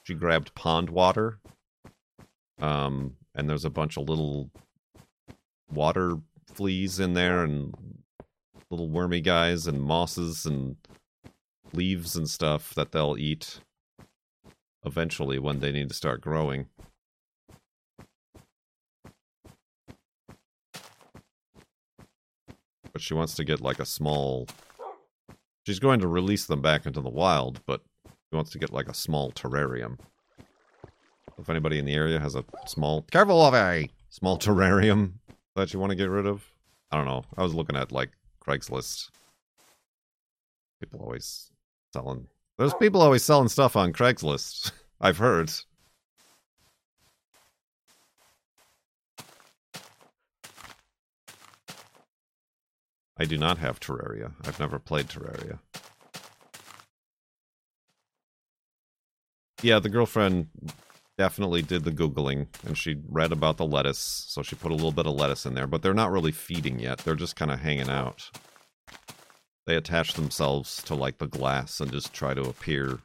She 0.04 0.14
grabbed 0.14 0.54
pond 0.54 0.90
water. 0.90 1.38
Um, 2.60 3.16
and 3.34 3.50
there's 3.50 3.64
a 3.64 3.70
bunch 3.70 3.98
of 3.98 4.08
little 4.08 4.50
water 5.70 6.16
fleas 6.46 6.98
in 7.00 7.14
there 7.14 7.44
and 7.44 7.74
little 8.70 8.88
wormy 8.88 9.20
guys 9.20 9.66
and 9.66 9.80
mosses 9.80 10.46
and 10.46 10.76
leaves 11.72 12.16
and 12.16 12.28
stuff 12.28 12.74
that 12.74 12.92
they'll 12.92 13.16
eat 13.18 13.60
eventually 14.84 15.38
when 15.38 15.60
they 15.60 15.72
need 15.72 15.88
to 15.88 15.94
start 15.94 16.20
growing. 16.20 16.66
But 22.92 23.02
she 23.02 23.14
wants 23.14 23.34
to 23.34 23.44
get 23.44 23.60
like 23.60 23.78
a 23.78 23.84
small... 23.84 24.46
She's 25.66 25.80
going 25.80 26.00
to 26.00 26.08
release 26.08 26.46
them 26.46 26.62
back 26.62 26.86
into 26.86 27.00
the 27.00 27.10
wild, 27.10 27.60
but 27.66 27.82
she 28.06 28.36
wants 28.36 28.52
to 28.52 28.58
get 28.58 28.72
like 28.72 28.88
a 28.88 28.94
small 28.94 29.32
terrarium. 29.32 29.98
If 31.38 31.50
anybody 31.50 31.78
in 31.78 31.84
the 31.84 31.94
area 31.94 32.18
has 32.20 32.34
a 32.34 32.44
small... 32.66 33.02
Careful, 33.10 33.42
Ove! 33.42 33.88
Small 34.08 34.38
terrarium 34.38 35.14
that 35.56 35.72
you 35.72 35.80
want 35.80 35.90
to 35.90 35.96
get 35.96 36.10
rid 36.10 36.26
of? 36.26 36.44
I 36.90 36.96
don't 36.96 37.06
know. 37.06 37.24
I 37.36 37.42
was 37.42 37.54
looking 37.54 37.76
at 37.76 37.90
like 37.90 38.10
Craigslist. 38.46 39.10
People 40.80 41.00
always 41.00 41.50
selling. 41.92 42.28
There's 42.58 42.74
oh. 42.74 42.78
people 42.78 43.02
always 43.02 43.24
selling 43.24 43.48
stuff 43.48 43.74
on 43.74 43.92
Craigslist. 43.92 44.70
I've 45.00 45.18
heard. 45.18 45.50
I 53.18 53.24
do 53.24 53.38
not 53.38 53.58
have 53.58 53.80
Terraria. 53.80 54.32
I've 54.44 54.60
never 54.60 54.78
played 54.78 55.08
Terraria. 55.08 55.58
Yeah, 59.62 59.78
the 59.78 59.88
girlfriend 59.88 60.48
definitely 61.18 61.62
did 61.62 61.84
the 61.84 61.90
Googling 61.90 62.46
and 62.64 62.76
she 62.76 62.96
read 63.08 63.32
about 63.32 63.56
the 63.56 63.66
lettuce, 63.66 63.98
so 63.98 64.42
she 64.42 64.56
put 64.56 64.70
a 64.70 64.74
little 64.74 64.92
bit 64.92 65.06
of 65.06 65.14
lettuce 65.14 65.46
in 65.46 65.54
there, 65.54 65.66
but 65.66 65.82
they're 65.82 65.94
not 65.94 66.12
really 66.12 66.32
feeding 66.32 66.78
yet. 66.78 66.98
They're 66.98 67.14
just 67.14 67.36
kind 67.36 67.50
of 67.50 67.60
hanging 67.60 67.88
out. 67.88 68.30
They 69.66 69.76
attach 69.76 70.14
themselves 70.14 70.82
to 70.84 70.94
like 70.94 71.18
the 71.18 71.26
glass 71.26 71.80
and 71.80 71.90
just 71.90 72.12
try 72.12 72.34
to 72.34 72.42
appear 72.42 73.00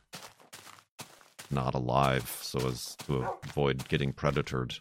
not 1.50 1.74
alive 1.74 2.38
so 2.42 2.68
as 2.68 2.96
to 3.08 3.28
avoid 3.44 3.88
getting 3.88 4.14
predatored. 4.14 4.80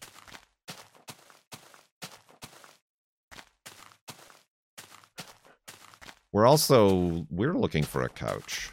We're 6.32 6.46
also 6.46 7.26
we're 7.30 7.54
looking 7.54 7.82
for 7.82 8.02
a 8.02 8.08
couch. 8.08 8.70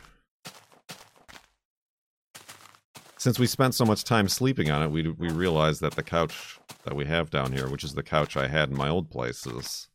Since 3.19 3.39
we 3.39 3.47
spent 3.47 3.73
so 3.73 3.83
much 3.83 4.03
time 4.03 4.27
sleeping 4.27 4.69
on 4.69 4.83
it, 4.83 4.91
we 4.91 5.09
we 5.09 5.29
realized 5.29 5.81
that 5.81 5.95
the 5.95 6.03
couch 6.03 6.59
that 6.83 6.95
we 6.95 7.05
have 7.05 7.31
down 7.31 7.51
here, 7.51 7.67
which 7.67 7.83
is 7.83 7.95
the 7.95 8.03
couch 8.03 8.37
I 8.37 8.47
had 8.47 8.69
in 8.69 8.77
my 8.77 8.89
old 8.89 9.09
places, 9.09 9.87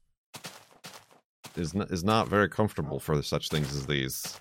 is 1.57 1.73
not, 1.73 1.91
is 1.93 2.03
not 2.03 2.27
very 2.27 2.49
comfortable 2.49 2.99
for 2.99 3.23
such 3.23 3.49
things 3.49 3.75
as 3.77 3.87
these. 3.87 4.41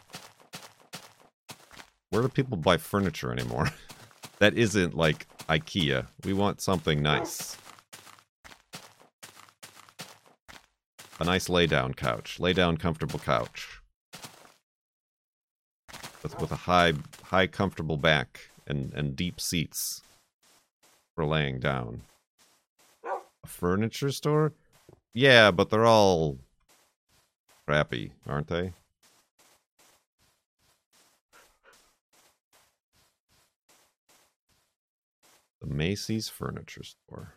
Where 2.09 2.23
do 2.23 2.27
people 2.27 2.57
buy 2.57 2.77
furniture 2.77 3.31
anymore? 3.31 3.69
that 4.39 4.55
isn't 4.55 4.97
like 4.97 5.27
IKEA. 5.47 6.07
We 6.25 6.33
want 6.33 6.59
something 6.59 7.03
nice. 7.03 7.57
A 11.19 11.23
nice 11.23 11.49
lay 11.49 11.67
down 11.67 11.93
couch. 11.93 12.39
Lay 12.39 12.53
down 12.53 12.77
comfortable 12.77 13.19
couch. 13.19 13.79
With 16.23 16.39
with 16.41 16.51
a 16.51 16.55
high 16.55 16.93
high 17.23 17.45
comfortable 17.45 17.97
back 17.97 18.50
and, 18.71 18.93
and 18.93 19.15
deep 19.15 19.39
seats 19.39 20.01
for 21.13 21.25
laying 21.25 21.59
down. 21.59 22.01
A 23.03 23.47
furniture 23.47 24.11
store? 24.11 24.53
Yeah, 25.13 25.51
but 25.51 25.69
they're 25.69 25.85
all 25.85 26.39
crappy, 27.67 28.13
aren't 28.25 28.47
they? 28.47 28.71
The 35.59 35.67
Macy's 35.67 36.29
Furniture 36.29 36.83
Store. 36.83 37.33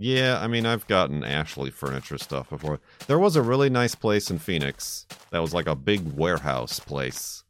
Yeah, 0.00 0.38
I 0.40 0.46
mean, 0.46 0.64
I've 0.64 0.86
gotten 0.86 1.24
Ashley 1.24 1.70
furniture 1.70 2.18
stuff 2.18 2.50
before. 2.50 2.78
There 3.08 3.18
was 3.18 3.34
a 3.34 3.42
really 3.42 3.68
nice 3.68 3.96
place 3.96 4.30
in 4.30 4.38
Phoenix 4.38 5.06
that 5.30 5.40
was 5.40 5.52
like 5.52 5.66
a 5.66 5.74
big 5.74 6.12
warehouse 6.14 6.78
place 6.78 7.42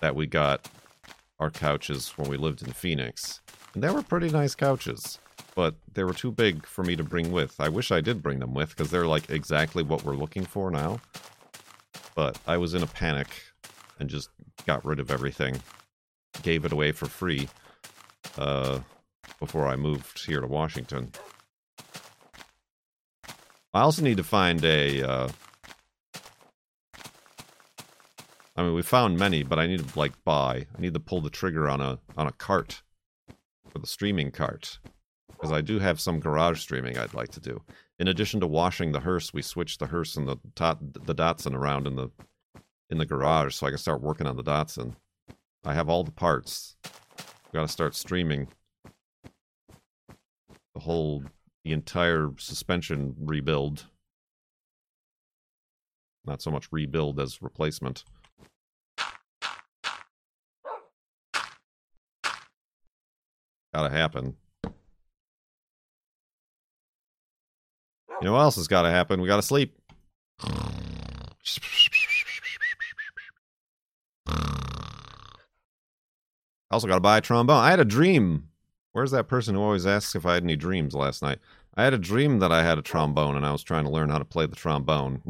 that 0.00 0.16
we 0.16 0.26
got 0.26 0.68
our 1.38 1.50
couches 1.50 2.12
when 2.16 2.28
we 2.28 2.36
lived 2.36 2.62
in 2.62 2.72
Phoenix. 2.72 3.40
And 3.74 3.82
they 3.82 3.90
were 3.90 4.02
pretty 4.02 4.28
nice 4.28 4.56
couches, 4.56 5.20
but 5.54 5.76
they 5.94 6.02
were 6.02 6.12
too 6.12 6.32
big 6.32 6.66
for 6.66 6.82
me 6.82 6.96
to 6.96 7.04
bring 7.04 7.30
with. 7.30 7.54
I 7.60 7.68
wish 7.68 7.92
I 7.92 8.00
did 8.00 8.20
bring 8.20 8.40
them 8.40 8.52
with 8.52 8.70
because 8.70 8.90
they're 8.90 9.06
like 9.06 9.30
exactly 9.30 9.84
what 9.84 10.04
we're 10.04 10.16
looking 10.16 10.44
for 10.44 10.72
now. 10.72 11.00
But 12.16 12.38
I 12.44 12.56
was 12.56 12.74
in 12.74 12.82
a 12.82 12.88
panic 12.88 13.28
and 14.00 14.08
just 14.08 14.30
got 14.66 14.84
rid 14.84 14.98
of 14.98 15.12
everything, 15.12 15.62
gave 16.42 16.64
it 16.64 16.72
away 16.72 16.90
for 16.90 17.06
free. 17.06 17.48
Uh, 18.36 18.80
before 19.38 19.66
I 19.66 19.76
moved 19.76 20.24
here 20.24 20.40
to 20.40 20.46
Washington. 20.46 21.12
I 23.74 23.80
also 23.80 24.02
need 24.02 24.16
to 24.16 24.24
find 24.24 24.64
a. 24.64 25.02
Uh, 25.02 25.28
I 28.56 28.62
mean, 28.62 28.74
we 28.74 28.82
found 28.82 29.18
many, 29.18 29.42
but 29.42 29.58
I 29.58 29.66
need 29.66 29.86
to 29.86 29.98
like 29.98 30.12
buy. 30.24 30.66
I 30.76 30.80
need 30.80 30.94
to 30.94 31.00
pull 31.00 31.20
the 31.20 31.30
trigger 31.30 31.68
on 31.68 31.80
a 31.80 31.98
on 32.16 32.26
a 32.26 32.32
cart 32.32 32.82
for 33.68 33.78
the 33.78 33.86
streaming 33.86 34.30
cart 34.30 34.78
because 35.28 35.52
I 35.52 35.60
do 35.60 35.78
have 35.78 36.00
some 36.00 36.20
garage 36.20 36.60
streaming 36.60 36.96
I'd 36.96 37.12
like 37.12 37.30
to 37.32 37.40
do. 37.40 37.62
In 37.98 38.08
addition 38.08 38.40
to 38.40 38.46
washing 38.46 38.92
the 38.92 39.00
hearse, 39.00 39.34
we 39.34 39.42
switched 39.42 39.78
the 39.78 39.86
hearse 39.86 40.16
and 40.16 40.26
the 40.26 40.36
tot, 40.54 40.78
the 40.80 41.14
Datsun 41.14 41.54
around 41.54 41.86
in 41.86 41.96
the 41.96 42.10
in 42.88 42.98
the 42.98 43.06
garage 43.06 43.54
so 43.54 43.66
I 43.66 43.70
can 43.70 43.78
start 43.78 44.00
working 44.00 44.26
on 44.26 44.36
the 44.36 44.44
Datsun. 44.44 44.96
I 45.64 45.74
have 45.74 45.88
all 45.88 46.04
the 46.04 46.12
parts. 46.12 46.76
Got 47.52 47.62
to 47.62 47.68
start 47.68 47.94
streaming 47.94 48.48
the 50.76 50.82
whole 50.82 51.24
the 51.64 51.72
entire 51.72 52.30
suspension 52.36 53.16
rebuild. 53.18 53.86
Not 56.26 56.42
so 56.42 56.50
much 56.50 56.68
rebuild 56.70 57.18
as 57.18 57.40
replacement. 57.40 58.04
Gotta 63.72 63.88
happen. 63.88 64.36
You 68.20 68.24
know 68.24 68.34
what 68.34 68.40
else 68.40 68.56
has 68.56 68.68
gotta 68.68 68.90
happen? 68.90 69.22
We 69.22 69.28
gotta 69.28 69.40
sleep. 69.40 69.78
Also 76.70 76.86
gotta 76.86 77.00
buy 77.00 77.16
a 77.16 77.22
trombone. 77.22 77.64
I 77.64 77.70
had 77.70 77.80
a 77.80 77.84
dream 77.86 78.50
Where's 78.96 79.10
that 79.10 79.28
person 79.28 79.54
who 79.54 79.60
always 79.60 79.86
asks 79.86 80.14
if 80.14 80.24
I 80.24 80.32
had 80.32 80.42
any 80.42 80.56
dreams 80.56 80.94
last 80.94 81.20
night? 81.22 81.38
I 81.74 81.84
had 81.84 81.92
a 81.92 81.98
dream 81.98 82.38
that 82.38 82.50
I 82.50 82.62
had 82.62 82.78
a 82.78 82.82
trombone 82.82 83.36
and 83.36 83.44
I 83.44 83.52
was 83.52 83.62
trying 83.62 83.84
to 83.84 83.90
learn 83.90 84.08
how 84.08 84.16
to 84.16 84.24
play 84.24 84.46
the 84.46 84.56
trombone. 84.56 85.22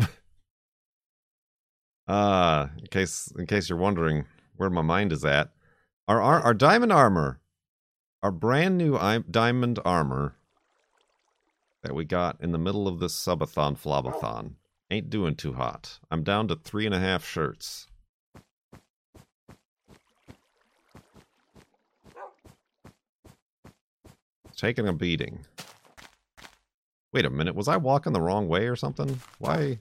uh, 2.07 2.69
in 2.79 2.87
case 2.87 3.33
in 3.37 3.45
case 3.47 3.69
you're 3.69 3.77
wondering 3.77 4.27
where 4.55 4.71
my 4.71 4.83
mind 4.83 5.13
is 5.13 5.25
at, 5.25 5.51
our 6.07 6.23
our, 6.23 6.41
our 6.43 6.55
diamond 6.55 6.93
armor, 6.93 7.41
our 8.23 8.31
brand 8.31 8.79
new 8.79 8.97
diamond 9.29 9.81
armor 9.85 10.37
that 11.83 11.93
we 11.93 12.05
got 12.05 12.41
in 12.41 12.53
the 12.53 12.59
middle 12.59 12.87
of 12.87 13.01
this 13.01 13.17
subathon 13.17 13.77
flobathon 13.77 14.53
ain't 14.93 15.11
doing 15.11 15.35
too 15.35 15.55
hot. 15.55 15.99
I'm 16.09 16.23
down 16.23 16.47
to 16.47 16.55
three 16.55 16.87
and 16.87 16.95
a 16.95 17.01
half 17.01 17.27
shirts. 17.27 17.89
Taking 24.57 24.89
a 24.89 24.93
beating. 24.93 25.41
Wait 27.13 27.25
a 27.25 27.31
minute, 27.31 27.55
was 27.55 27.69
I 27.69 27.77
walking 27.77 28.13
the 28.13 28.21
wrong 28.21 28.49
way 28.49 28.67
or 28.67 28.77
something? 28.77 29.21
Why? 29.39 29.79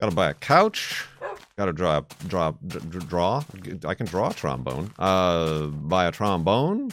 Gotta 0.00 0.14
buy 0.14 0.30
a 0.30 0.34
couch. 0.34 1.06
Gotta 1.56 1.72
draw, 1.72 2.02
draw, 2.28 2.52
draw. 2.52 3.42
I 3.84 3.94
can 3.94 4.06
draw 4.06 4.30
a 4.30 4.34
trombone. 4.34 4.92
Uh, 4.96 5.66
buy 5.66 6.06
a 6.06 6.12
trombone. 6.12 6.92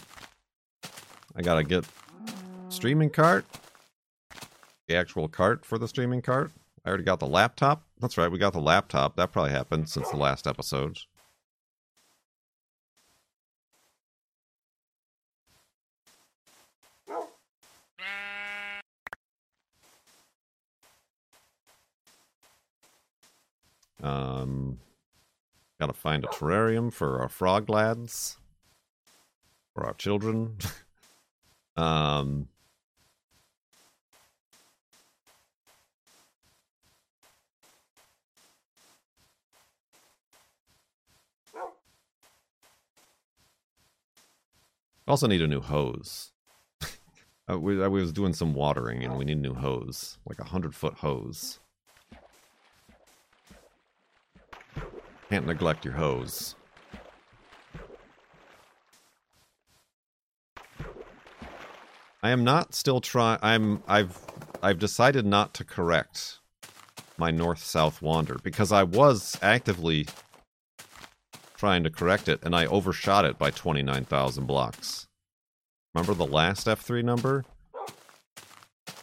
I 1.35 1.43
gotta 1.43 1.63
get 1.63 1.85
streaming 2.69 3.11
cart 3.11 3.45
the 4.87 4.95
actual 4.95 5.27
cart 5.27 5.65
for 5.65 5.77
the 5.77 5.87
streaming 5.87 6.21
cart. 6.21 6.51
I 6.85 6.89
already 6.89 7.03
got 7.03 7.19
the 7.19 7.27
laptop. 7.27 7.83
That's 7.99 8.17
right, 8.17 8.31
we 8.31 8.37
got 8.37 8.53
the 8.53 8.59
laptop. 8.59 9.15
That 9.15 9.31
probably 9.31 9.51
happened 9.51 9.89
since 9.89 10.09
the 10.09 10.17
last 10.17 10.45
episode. 10.45 10.99
Um, 24.03 24.77
gotta 25.79 25.93
find 25.93 26.23
a 26.23 26.27
terrarium 26.27 26.93
for 26.93 27.19
our 27.21 27.29
frog 27.29 27.69
lads, 27.69 28.37
for 29.73 29.83
our 29.83 29.93
children. 29.95 30.57
um, 31.75 32.49
Also 45.07 45.27
need 45.27 45.41
a 45.41 45.47
new 45.47 45.61
hose. 45.61 46.31
uh, 47.49 47.59
we, 47.59 47.83
I 47.83 47.87
was 47.87 48.11
doing 48.11 48.33
some 48.33 48.53
watering 48.53 49.03
and 49.03 49.17
we 49.17 49.25
need 49.25 49.37
a 49.37 49.41
new 49.41 49.53
hose. 49.53 50.17
Like 50.25 50.39
a 50.39 50.45
hundred 50.45 50.73
foot 50.73 50.95
hose. 50.95 51.59
Can't 55.29 55.45
neglect 55.45 55.85
your 55.85 55.95
hose. 55.95 56.55
I 62.23 62.29
am 62.31 62.43
not 62.43 62.73
still 62.73 63.01
trying 63.01 63.37
I'm 63.43 63.83
I've 63.87 64.19
I've 64.63 64.79
decided 64.79 65.27
not 65.27 65.53
to 65.55 65.63
correct 65.63 66.39
my 67.17 67.29
north-south 67.29 68.01
wander 68.01 68.39
because 68.41 68.71
I 68.71 68.81
was 68.81 69.37
actively 69.43 70.07
trying 71.65 71.83
to 71.83 71.89
correct 71.89 72.29
it, 72.29 72.39
and 72.43 72.55
I 72.55 72.67
overshot 72.67 73.25
it 73.25 73.39
by 73.39 73.49
29,000 73.49 74.45
blocks. 74.45 75.07
Remember 75.95 76.13
the 76.13 76.23
last 76.23 76.67
F3 76.67 77.03
number? 77.03 77.43
So 78.85 78.93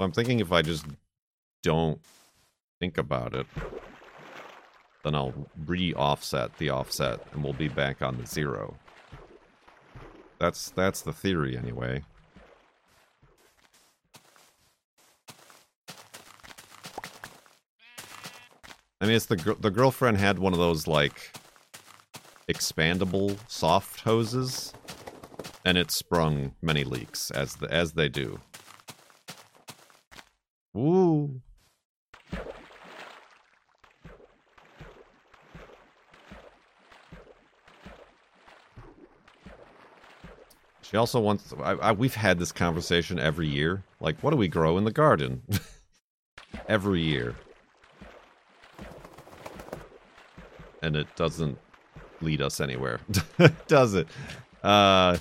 I'm 0.00 0.12
thinking 0.12 0.40
if 0.40 0.52
I 0.52 0.60
just 0.60 0.84
don't 1.62 1.98
think 2.80 2.98
about 2.98 3.34
it, 3.34 3.46
then 5.04 5.14
I'll 5.14 5.32
re-offset 5.64 6.58
the 6.58 6.68
offset 6.68 7.26
and 7.32 7.42
we'll 7.42 7.54
be 7.54 7.68
back 7.68 8.02
on 8.02 8.18
the 8.18 8.26
zero. 8.26 8.76
That's 10.38 10.68
that's 10.68 11.00
the 11.00 11.14
theory 11.14 11.56
anyway. 11.56 12.02
I 19.06 19.08
mean, 19.08 19.16
it's 19.18 19.26
the 19.26 19.56
the 19.60 19.70
girlfriend 19.70 20.18
had 20.18 20.40
one 20.40 20.52
of 20.52 20.58
those 20.58 20.88
like 20.88 21.30
expandable 22.48 23.38
soft 23.46 24.00
hoses, 24.00 24.72
and 25.64 25.78
it 25.78 25.92
sprung 25.92 26.56
many 26.60 26.82
leaks 26.82 27.30
as 27.30 27.54
the 27.54 27.72
as 27.72 27.92
they 27.92 28.08
do. 28.08 28.40
Ooh. 30.76 31.40
She 40.82 40.96
also 40.96 41.20
wants. 41.20 41.54
I, 41.62 41.70
I, 41.74 41.92
we've 41.92 42.16
had 42.16 42.40
this 42.40 42.50
conversation 42.50 43.20
every 43.20 43.46
year. 43.46 43.84
Like, 44.00 44.20
what 44.24 44.32
do 44.32 44.36
we 44.36 44.48
grow 44.48 44.76
in 44.78 44.82
the 44.82 44.90
garden? 44.90 45.42
every 46.68 47.02
year, 47.02 47.36
and 50.86 50.94
it 50.94 51.08
doesn't 51.16 51.58
lead 52.20 52.40
us 52.40 52.60
anywhere, 52.60 53.00
does 53.66 53.94
it? 53.94 54.06
Uh, 54.62 55.18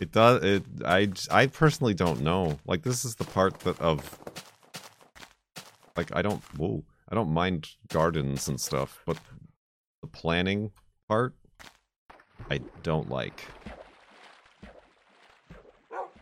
it 0.00 0.12
does. 0.12 0.44
It. 0.44 0.62
I. 0.84 1.10
I 1.30 1.46
personally 1.46 1.94
don't 1.94 2.20
know. 2.20 2.58
Like, 2.66 2.82
this 2.82 3.04
is 3.04 3.16
the 3.16 3.24
part 3.24 3.58
that 3.60 3.80
of. 3.80 4.18
Like, 5.96 6.14
I 6.14 6.22
don't. 6.22 6.42
Whoa. 6.56 6.84
I 7.08 7.14
don't 7.14 7.32
mind 7.32 7.70
gardens 7.88 8.48
and 8.48 8.60
stuff, 8.60 9.00
but 9.06 9.16
the 10.02 10.08
planning 10.08 10.72
part, 11.08 11.34
I 12.50 12.60
don't 12.82 13.08
like. 13.08 13.42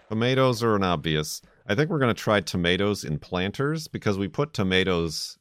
Tomatoes 0.08 0.62
are 0.62 0.76
an 0.76 0.84
obvious. 0.84 1.42
I 1.66 1.74
think 1.74 1.90
we're 1.90 1.98
going 1.98 2.14
to 2.14 2.22
try 2.22 2.40
tomatoes 2.40 3.02
in 3.02 3.18
planters 3.18 3.88
because 3.88 4.16
we 4.16 4.28
put 4.28 4.54
tomatoes 4.54 5.36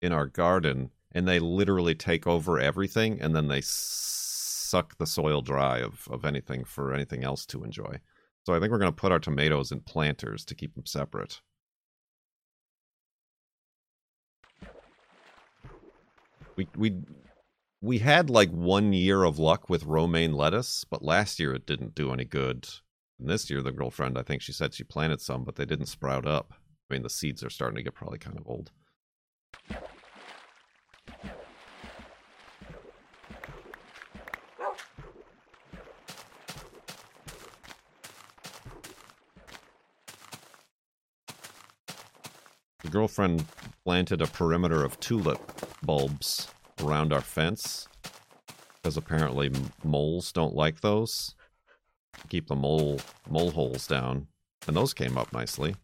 in 0.00 0.12
our 0.12 0.26
garden 0.26 0.90
and 1.16 1.26
they 1.26 1.38
literally 1.38 1.94
take 1.94 2.26
over 2.26 2.60
everything 2.60 3.20
and 3.20 3.34
then 3.34 3.48
they 3.48 3.62
suck 3.62 4.98
the 4.98 5.06
soil 5.06 5.40
dry 5.40 5.78
of, 5.78 6.06
of 6.10 6.24
anything 6.24 6.64
for 6.64 6.92
anything 6.92 7.24
else 7.24 7.46
to 7.46 7.64
enjoy. 7.64 7.98
So 8.44 8.54
I 8.54 8.60
think 8.60 8.70
we're 8.70 8.78
going 8.78 8.92
to 8.92 8.96
put 8.96 9.12
our 9.12 9.18
tomatoes 9.18 9.72
in 9.72 9.80
planters 9.80 10.44
to 10.44 10.54
keep 10.54 10.74
them 10.74 10.86
separate. 10.86 11.40
We 16.56 16.68
we 16.76 16.94
we 17.82 17.98
had 17.98 18.30
like 18.30 18.50
one 18.50 18.92
year 18.92 19.24
of 19.24 19.38
luck 19.38 19.68
with 19.68 19.84
romaine 19.84 20.32
lettuce, 20.32 20.84
but 20.84 21.02
last 21.02 21.38
year 21.38 21.54
it 21.54 21.66
didn't 21.66 21.94
do 21.94 22.12
any 22.12 22.24
good 22.24 22.68
and 23.18 23.28
this 23.28 23.48
year, 23.48 23.62
the 23.62 23.72
girlfriend, 23.72 24.18
I 24.18 24.22
think 24.22 24.42
she 24.42 24.52
said 24.52 24.74
she 24.74 24.84
planted 24.84 25.20
some, 25.20 25.44
but 25.44 25.56
they 25.56 25.64
didn't 25.64 25.86
sprout 25.86 26.26
up. 26.26 26.52
I 26.90 26.94
mean, 26.94 27.02
the 27.02 27.10
seeds 27.10 27.42
are 27.42 27.50
starting 27.50 27.76
to 27.76 27.82
get 27.82 27.94
probably 27.94 28.18
kind 28.18 28.38
of 28.38 28.46
old. 28.46 28.70
Girlfriend 42.96 43.44
planted 43.84 44.22
a 44.22 44.26
perimeter 44.26 44.82
of 44.82 44.98
tulip 45.00 45.40
bulbs 45.82 46.48
around 46.82 47.12
our 47.12 47.20
fence 47.20 47.88
because 48.76 48.96
apparently 48.96 49.50
moles 49.84 50.32
don't 50.32 50.54
like 50.54 50.80
those 50.80 51.34
keep 52.28 52.48
the 52.48 52.56
mole 52.56 52.98
mole 53.28 53.50
holes 53.50 53.86
down, 53.86 54.26
and 54.66 54.76
those 54.76 54.94
came 54.94 55.18
up 55.18 55.32
nicely. 55.32 55.76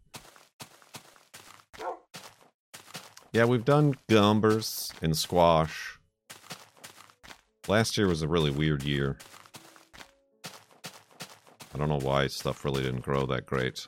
Yeah, 3.32 3.44
we've 3.44 3.64
done 3.64 3.96
gumbers 4.08 4.92
and 5.02 5.16
squash. 5.16 5.98
Last 7.68 7.96
year 7.96 8.08
was 8.08 8.22
a 8.22 8.28
really 8.28 8.50
weird 8.50 8.82
year. 8.82 9.18
I 11.74 11.78
don't 11.78 11.88
know 11.88 12.00
why 12.00 12.26
stuff 12.26 12.64
really 12.64 12.82
didn't 12.82 13.02
grow 13.02 13.24
that 13.26 13.46
great. 13.46 13.86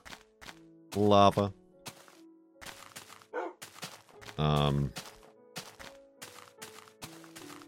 Lava. 0.96 1.52
Um, 4.38 4.92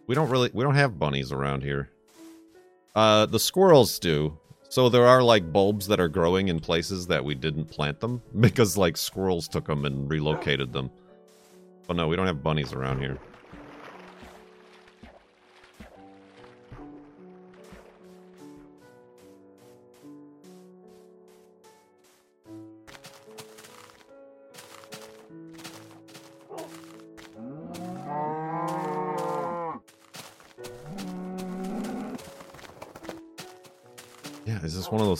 we 0.07 0.15
don't 0.15 0.29
really 0.29 0.51
we 0.53 0.63
don't 0.63 0.75
have 0.75 0.99
bunnies 0.99 1.33
around 1.33 1.63
here. 1.63 1.91
Uh, 2.95 3.27
the 3.27 3.39
squirrels 3.39 3.99
do. 3.99 4.37
So 4.69 4.89
there 4.89 5.07
are 5.07 5.23
like 5.23 5.53
bulbs 5.53 5.87
that 5.87 6.01
are 6.01 6.09
growing 6.09 6.49
in 6.49 6.61
places 6.61 7.07
that 7.07 7.25
we 7.25 7.35
didn't 7.35 7.67
plant 7.67 8.01
them 8.01 8.23
because 8.41 8.77
like 8.77 8.97
squirrels 8.97 9.49
took 9.49 9.67
them 9.67 9.85
and 9.85 10.11
relocated 10.11 10.73
them. 10.73 10.91
But 11.87 11.97
no, 11.97 12.09
we 12.09 12.17
don't 12.17 12.27
have 12.27 12.43
bunnies 12.43 12.73
around 12.73 13.01
here. 13.01 13.19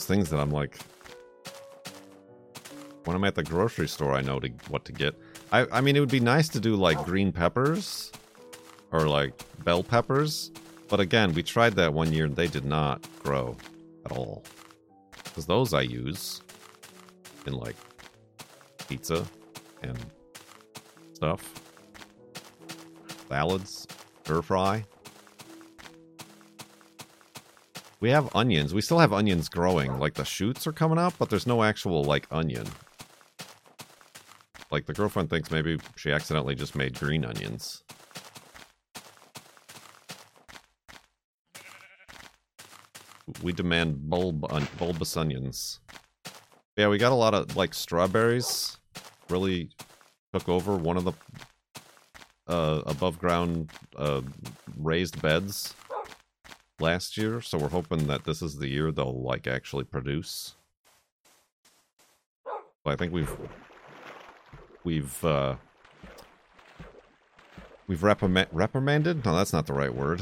Things 0.07 0.29
that 0.29 0.39
I'm 0.39 0.51
like, 0.51 0.77
when 3.03 3.15
I'm 3.15 3.23
at 3.23 3.35
the 3.35 3.43
grocery 3.43 3.87
store, 3.87 4.13
I 4.13 4.21
know 4.21 4.39
to, 4.39 4.49
what 4.69 4.85
to 4.85 4.91
get. 4.91 5.15
I, 5.51 5.65
I 5.71 5.81
mean, 5.81 5.95
it 5.95 5.99
would 5.99 6.09
be 6.09 6.19
nice 6.19 6.49
to 6.49 6.59
do 6.59 6.75
like 6.75 7.03
green 7.05 7.31
peppers 7.31 8.11
or 8.91 9.07
like 9.07 9.33
bell 9.63 9.83
peppers. 9.83 10.51
But 10.87 10.99
again, 10.99 11.33
we 11.33 11.43
tried 11.43 11.75
that 11.75 11.93
one 11.93 12.11
year 12.13 12.25
and 12.25 12.35
they 12.35 12.47
did 12.47 12.65
not 12.65 13.05
grow 13.23 13.55
at 14.05 14.11
all. 14.11 14.43
Because 15.23 15.45
those 15.45 15.73
I 15.73 15.81
use 15.81 16.41
in 17.45 17.53
like 17.53 17.75
pizza 18.87 19.25
and 19.83 19.97
stuff, 21.13 21.61
salads, 23.29 23.87
stir 24.23 24.41
fry. 24.41 24.85
We 27.99 28.11
have 28.11 28.35
onions. 28.35 28.75
We 28.75 28.81
still 28.81 28.99
have 28.99 29.11
onions 29.11 29.49
growing. 29.49 29.97
Like, 29.97 30.13
the 30.13 30.23
shoots 30.23 30.67
are 30.67 30.71
coming 30.71 30.99
up, 30.99 31.15
but 31.17 31.31
there's 31.31 31.47
no 31.47 31.63
actual, 31.63 32.03
like, 32.03 32.27
onion. 32.29 32.67
Like, 34.69 34.85
the 34.85 34.93
girlfriend 34.93 35.31
thinks 35.31 35.49
maybe 35.49 35.79
she 35.95 36.11
accidentally 36.11 36.53
just 36.53 36.75
made 36.75 36.99
green 36.99 37.25
onions. 37.25 37.83
We 43.41 43.51
demand 43.51 44.09
bulb 44.09 44.45
on 44.51 44.67
bulbous 44.77 45.17
onions. 45.17 45.79
Yeah, 46.75 46.89
we 46.89 46.99
got 46.99 47.11
a 47.11 47.15
lot 47.15 47.33
of, 47.33 47.55
like, 47.55 47.73
strawberries. 47.73 48.77
Really 49.29 49.69
took 50.33 50.47
over 50.47 50.75
one 50.75 50.97
of 50.97 51.03
the 51.03 51.13
uh, 52.47 52.83
above 52.85 53.17
ground 53.17 53.71
uh, 53.95 54.21
raised 54.77 55.19
beds 55.19 55.73
last 56.79 57.17
year, 57.17 57.41
so 57.41 57.57
we're 57.57 57.69
hoping 57.69 58.07
that 58.07 58.23
this 58.25 58.41
is 58.41 58.57
the 58.57 58.67
year 58.67 58.91
they'll 58.91 59.21
like 59.21 59.47
actually 59.47 59.83
produce. 59.83 60.55
I 62.85 62.95
think 62.95 63.13
we've 63.13 63.35
we've 64.83 65.25
uh, 65.25 65.55
we've 67.87 68.03
reprimand 68.03 68.47
reprimanded. 68.51 69.25
No, 69.25 69.35
that's 69.35 69.53
not 69.53 69.67
the 69.67 69.73
right 69.73 69.93
word. 69.93 70.21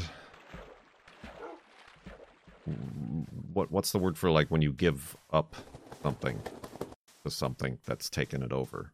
What 3.52 3.70
what's 3.70 3.92
the 3.92 3.98
word 3.98 4.18
for 4.18 4.30
like 4.30 4.50
when 4.50 4.62
you 4.62 4.72
give 4.72 5.16
up 5.32 5.54
something 6.02 6.40
to 7.24 7.30
something 7.30 7.78
that's 7.86 8.10
taken 8.10 8.42
it 8.42 8.52
over? 8.52 8.92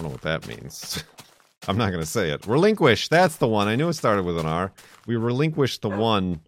Don't 0.00 0.08
know 0.08 0.12
what 0.12 0.22
that 0.22 0.48
means. 0.48 1.04
I'm 1.68 1.76
not 1.76 1.90
going 1.90 2.02
to 2.02 2.06
say 2.06 2.30
it. 2.30 2.46
Relinquish. 2.46 3.08
That's 3.08 3.36
the 3.36 3.48
one. 3.48 3.68
I 3.68 3.76
knew 3.76 3.88
it 3.88 3.92
started 3.94 4.24
with 4.24 4.38
an 4.38 4.46
R. 4.46 4.72
We 5.06 5.16
relinquished 5.16 5.82
the 5.82 5.90
one 5.90 6.40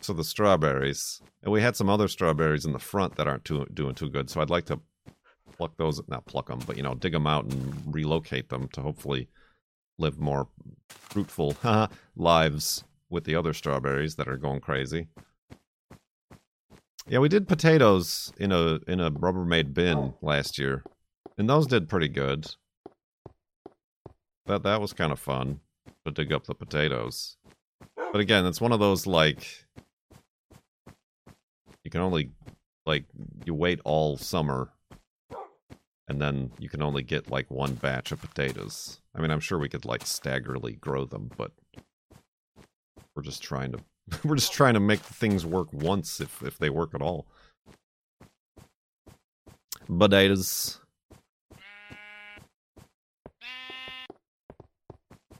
to 0.00 0.14
the 0.14 0.24
strawberries. 0.24 1.20
And 1.42 1.52
we 1.52 1.60
had 1.60 1.76
some 1.76 1.90
other 1.90 2.08
strawberries 2.08 2.64
in 2.64 2.72
the 2.72 2.78
front 2.78 3.16
that 3.16 3.26
aren't 3.26 3.44
too, 3.44 3.66
doing 3.74 3.94
too 3.94 4.08
good. 4.08 4.30
So 4.30 4.40
I'd 4.40 4.48
like 4.48 4.64
to 4.66 4.80
pluck 5.56 5.76
those, 5.76 6.00
not 6.08 6.24
pluck 6.24 6.48
them, 6.48 6.60
but, 6.66 6.78
you 6.78 6.82
know, 6.82 6.94
dig 6.94 7.12
them 7.12 7.26
out 7.26 7.44
and 7.44 7.94
relocate 7.94 8.48
them 8.48 8.68
to 8.68 8.80
hopefully 8.80 9.28
live 9.98 10.18
more 10.18 10.48
fruitful 10.88 11.56
lives 12.16 12.84
with 13.10 13.24
the 13.24 13.34
other 13.34 13.52
strawberries 13.52 14.14
that 14.14 14.28
are 14.28 14.36
going 14.38 14.60
crazy. 14.60 15.08
Yeah, 17.06 17.18
we 17.18 17.28
did 17.28 17.48
potatoes 17.48 18.32
in 18.38 18.52
a 18.52 18.80
in 18.86 19.00
a 19.00 19.10
Rubbermaid 19.10 19.72
bin 19.72 20.12
last 20.20 20.58
year, 20.58 20.84
and 21.38 21.48
those 21.48 21.66
did 21.66 21.88
pretty 21.88 22.08
good. 22.08 22.54
That 24.48 24.62
that 24.62 24.80
was 24.80 24.94
kind 24.94 25.12
of 25.12 25.18
fun 25.18 25.60
to 26.06 26.10
dig 26.10 26.32
up 26.32 26.46
the 26.46 26.54
potatoes. 26.54 27.36
But 27.96 28.20
again, 28.20 28.46
it's 28.46 28.62
one 28.62 28.72
of 28.72 28.80
those 28.80 29.06
like 29.06 29.66
you 31.84 31.90
can 31.90 32.00
only 32.00 32.30
like 32.86 33.04
you 33.44 33.52
wait 33.52 33.78
all 33.84 34.16
summer 34.16 34.70
and 36.08 36.18
then 36.18 36.50
you 36.58 36.70
can 36.70 36.82
only 36.82 37.02
get 37.02 37.30
like 37.30 37.50
one 37.50 37.74
batch 37.74 38.10
of 38.10 38.22
potatoes. 38.22 39.02
I 39.14 39.20
mean, 39.20 39.30
I'm 39.30 39.40
sure 39.40 39.58
we 39.58 39.68
could 39.68 39.84
like 39.84 40.06
staggerly 40.06 40.80
grow 40.80 41.04
them, 41.04 41.30
but 41.36 41.52
we're 43.14 43.22
just 43.22 43.42
trying 43.42 43.72
to 43.72 43.80
we're 44.24 44.36
just 44.36 44.54
trying 44.54 44.74
to 44.74 44.80
make 44.80 45.00
things 45.00 45.44
work 45.44 45.70
once 45.74 46.22
if 46.22 46.42
if 46.42 46.56
they 46.56 46.70
work 46.70 46.94
at 46.94 47.02
all. 47.02 47.26
Potatoes. 49.86 50.80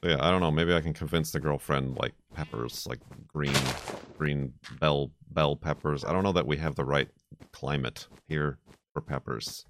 Yeah, 0.02 0.18
I 0.20 0.30
don't 0.30 0.40
know. 0.40 0.50
Maybe 0.50 0.74
I 0.74 0.80
can 0.80 0.92
convince 0.92 1.32
the 1.32 1.40
girlfriend 1.40 1.96
like 1.96 2.14
peppers, 2.34 2.86
like 2.86 3.00
green, 3.26 3.56
green 4.16 4.54
bell 4.78 5.10
bell 5.30 5.56
peppers. 5.56 6.04
I 6.04 6.12
don't 6.12 6.22
know 6.22 6.32
that 6.32 6.46
we 6.46 6.56
have 6.58 6.76
the 6.76 6.84
right 6.84 7.08
climate 7.52 8.06
here 8.28 8.58
for 8.92 9.00
peppers. 9.00 9.66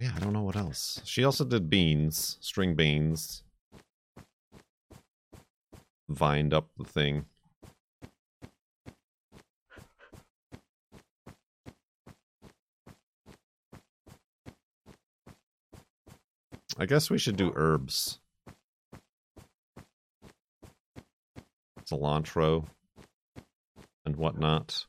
Yeah, 0.00 0.12
I 0.14 0.18
don't 0.18 0.34
know 0.34 0.42
what 0.42 0.56
else. 0.56 1.00
She 1.04 1.24
also 1.24 1.44
did 1.46 1.70
beans, 1.70 2.36
string 2.40 2.74
beans. 2.74 3.43
Vined 6.08 6.52
up 6.52 6.68
the 6.76 6.84
thing. 6.84 7.26
I 16.76 16.86
guess 16.86 17.08
we 17.08 17.18
should 17.18 17.36
do 17.36 17.52
herbs. 17.54 18.18
Cilantro 21.84 22.66
and 24.04 24.16
whatnot. 24.16 24.86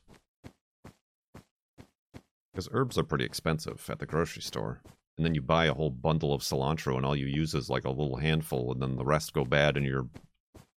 Because 2.52 2.68
herbs 2.72 2.98
are 2.98 3.04
pretty 3.04 3.24
expensive 3.24 3.88
at 3.88 3.98
the 3.98 4.06
grocery 4.06 4.42
store. 4.42 4.80
And 5.16 5.24
then 5.24 5.34
you 5.34 5.42
buy 5.42 5.66
a 5.66 5.74
whole 5.74 5.90
bundle 5.90 6.34
of 6.34 6.42
cilantro 6.42 6.96
and 6.96 7.06
all 7.06 7.16
you 7.16 7.26
use 7.26 7.54
is 7.54 7.70
like 7.70 7.84
a 7.84 7.90
little 7.90 8.16
handful 8.16 8.72
and 8.72 8.82
then 8.82 8.96
the 8.96 9.04
rest 9.04 9.32
go 9.32 9.44
bad 9.44 9.76
in 9.76 9.84
your 9.84 10.08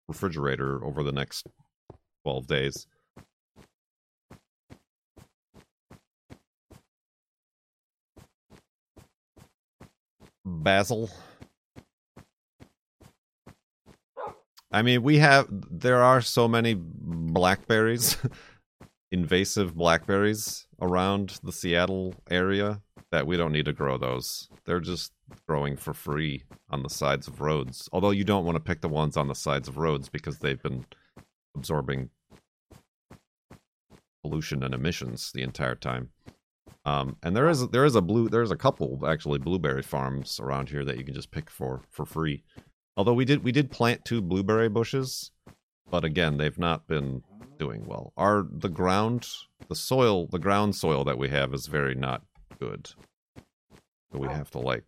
refrigerator 0.09 0.83
over 0.85 1.03
the 1.03 1.13
next 1.13 1.47
12 2.25 2.47
days. 2.47 2.87
Basil. 10.45 11.11
I 14.71 14.83
mean, 14.83 15.03
we 15.03 15.19
have, 15.19 15.47
there 15.51 16.03
are 16.03 16.21
so 16.21 16.49
many 16.49 16.75
blackberries, 16.75 18.17
invasive 19.13 19.75
blackberries 19.75 20.67
around 20.81 21.39
the 21.43 21.53
Seattle 21.53 22.15
area 22.31 22.83
that 23.11 23.27
we 23.27 23.37
don't 23.37 23.53
need 23.53 23.65
to 23.65 23.73
grow 23.73 23.97
those. 23.97 24.49
They're 24.65 24.81
just 24.81 25.13
growing 25.47 25.77
for 25.77 25.95
free 25.95 26.45
on 26.71 26.83
the 26.83 26.91
sides 26.91 27.27
of 27.27 27.41
roads. 27.41 27.89
Although 27.93 28.11
you 28.11 28.25
don't 28.25 28.45
want 28.45 28.57
to 28.57 28.63
pick 28.63 28.81
the 28.81 28.89
ones 28.89 29.17
on 29.17 29.29
the 29.29 29.35
sides 29.35 29.69
of 29.69 29.79
roads 29.79 30.09
because 30.09 30.39
they've 30.39 30.63
been 30.63 30.85
absorbing 31.57 32.11
pollution 34.23 34.63
and 34.63 34.75
emissions 34.75 35.33
the 35.33 35.43
entire 35.43 35.75
time. 35.75 36.11
Um, 36.85 37.17
and 37.23 37.37
there 37.37 37.49
is 37.49 37.69
there 37.69 37.85
is 37.85 37.97
a 37.97 38.03
blue 38.03 38.29
there's 38.29 38.51
a 38.51 38.57
couple 38.57 39.07
actually 39.07 39.39
blueberry 39.39 39.83
farms 39.83 40.41
around 40.41 40.71
here 40.71 40.85
that 40.85 40.97
you 40.97 41.05
can 41.05 41.15
just 41.15 41.31
pick 41.31 41.51
for 41.51 41.83
for 41.91 42.07
free. 42.07 42.45
Although 42.97 43.15
we 43.15 43.25
did 43.25 43.45
we 43.45 43.53
did 43.53 43.71
plant 43.71 44.05
two 44.05 44.23
blueberry 44.23 44.69
bushes, 44.69 45.31
but 45.91 46.05
again 46.05 46.37
they've 46.37 46.59
not 46.59 46.87
been 46.87 47.23
doing 47.59 47.85
well. 47.85 48.13
Our 48.17 48.47
the 48.51 48.69
ground 48.69 49.29
the 49.69 49.75
soil 49.75 50.29
the 50.29 50.39
ground 50.39 50.77
soil 50.77 51.05
that 51.05 51.19
we 51.19 51.29
have 51.29 51.53
is 51.53 51.67
very 51.67 51.95
not 51.95 52.23
good. 52.59 52.91
So 54.13 54.19
we 54.19 54.29
have 54.29 54.51
to 54.53 54.59
like 54.59 54.85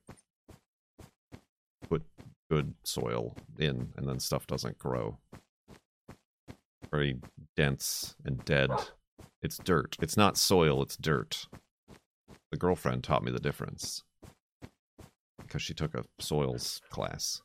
put 1.89 2.03
good 2.51 2.75
soil 2.85 3.37
in 3.59 3.93
and 3.97 4.09
then 4.09 4.19
stuff 4.19 4.47
doesn't 4.47 4.79
grow. 4.79 5.19
Very 6.91 7.17
dense 7.57 8.17
and 8.25 8.45
dead. 8.45 8.71
It's 9.43 9.59
dirt. 9.59 9.97
It's 10.01 10.17
not 10.17 10.37
soil, 10.37 10.83
it's 10.83 10.97
dirt. 10.97 11.47
The 12.51 12.57
girlfriend 12.57 13.05
taught 13.05 13.23
me 13.23 13.31
the 13.31 13.39
difference. 13.39 14.03
Because 15.41 15.63
she 15.63 15.75
took 15.75 15.95
a 15.95 16.05
soils 16.19 16.81
class. 16.91 17.43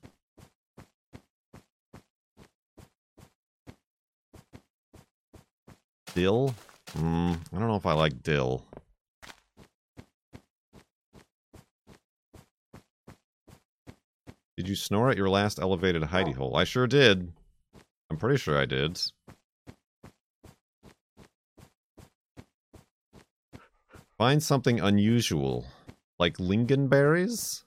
Dill? 6.13 6.55
Mm, 6.97 7.37
I 7.53 7.59
don't 7.59 7.67
know 7.67 7.75
if 7.75 7.85
I 7.85 7.93
like 7.93 8.23
dill. 8.23 8.63
Did 14.57 14.69
you 14.69 14.75
snore 14.75 15.09
at 15.09 15.17
your 15.17 15.29
last 15.29 15.59
elevated 15.59 16.01
hidey 16.03 16.33
hole? 16.33 16.55
I 16.55 16.63
sure 16.63 16.87
did. 16.87 17.33
I'm 18.09 18.17
pretty 18.17 18.37
sure 18.37 18.57
I 18.57 18.65
did. 18.65 19.01
Find 24.17 24.41
something 24.41 24.79
unusual. 24.79 25.65
Like 26.17 26.37
lingonberries? 26.37 27.63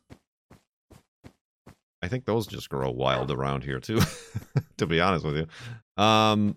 I 2.00 2.08
think 2.08 2.24
those 2.24 2.46
just 2.46 2.70
grow 2.70 2.90
wild 2.90 3.30
around 3.30 3.64
here 3.64 3.80
too, 3.80 4.00
to 4.78 4.86
be 4.86 5.00
honest 5.00 5.26
with 5.26 5.36
you. 5.36 6.02
Um, 6.02 6.56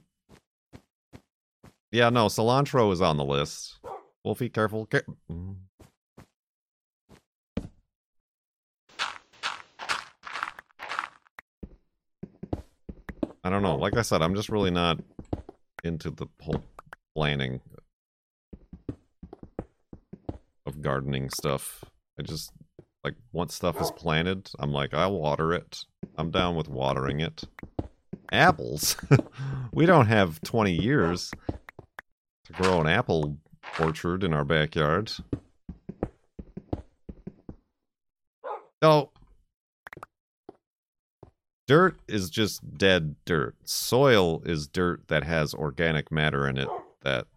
yeah, 1.92 2.10
no, 2.10 2.28
cilantro 2.28 2.94
is 2.94 3.02
on 3.02 3.18
the 3.18 3.26
list. 3.26 3.80
Wolfie, 4.24 4.50
careful. 4.50 4.86
Car 4.86 5.04
don't 13.52 13.62
know. 13.62 13.76
Like 13.76 13.98
I 13.98 14.02
said, 14.02 14.22
I'm 14.22 14.34
just 14.34 14.50
really 14.50 14.72
not 14.72 15.00
into 15.84 16.10
the 16.10 16.28
whole 16.42 16.64
planning 17.16 17.62
of 20.66 20.82
gardening 20.82 21.30
stuff. 21.30 21.84
I 22.20 22.24
just 22.24 22.52
like 23.04 23.16
once 23.32 23.54
stuff 23.54 23.80
is 23.82 23.92
planted, 23.92 24.50
I'm 24.60 24.72
like, 24.72 24.94
I'll 24.94 25.20
water 25.20 25.54
it. 25.54 25.86
I'm 26.18 26.32
down 26.32 26.56
with 26.56 26.70
watering 26.70 27.20
it. 27.20 27.44
Apples? 28.32 28.96
we 29.74 29.86
don't 29.86 30.08
have 30.08 30.42
20 30.42 30.72
years 30.72 31.32
to 32.46 32.54
grow 32.54 32.80
an 32.80 32.88
apple 32.88 33.38
orchard 33.80 34.24
in 34.24 34.34
our 34.34 34.46
backyard. 34.46 35.12
Oh, 38.82 39.11
dirt 41.72 41.96
is 42.06 42.30
just 42.30 42.78
dead 42.78 43.16
dirt. 43.24 43.56
Soil 43.64 44.42
is 44.44 44.68
dirt 44.68 45.08
that 45.08 45.24
has 45.24 45.54
organic 45.54 46.12
matter 46.12 46.46
in 46.46 46.58
it 46.58 46.68
that 47.02 47.28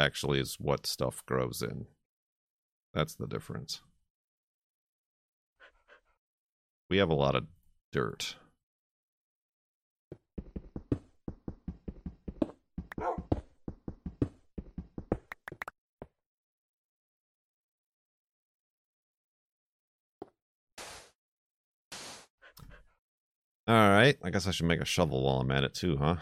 actually 0.00 0.40
is 0.40 0.56
what 0.58 0.84
stuff 0.84 1.24
grows 1.26 1.62
in. 1.62 1.86
That's 2.92 3.14
the 3.14 3.28
difference. 3.28 3.82
We 6.88 6.96
have 6.96 7.10
a 7.10 7.14
lot 7.14 7.36
of 7.36 7.46
dirt. 7.92 8.34
Alright, 23.70 24.18
I 24.24 24.30
guess 24.30 24.48
I 24.48 24.50
should 24.50 24.66
make 24.66 24.80
a 24.80 24.84
shovel 24.84 25.22
while 25.22 25.38
I'm 25.38 25.50
at 25.52 25.62
it 25.62 25.74
too, 25.74 25.96
huh? 25.96 26.16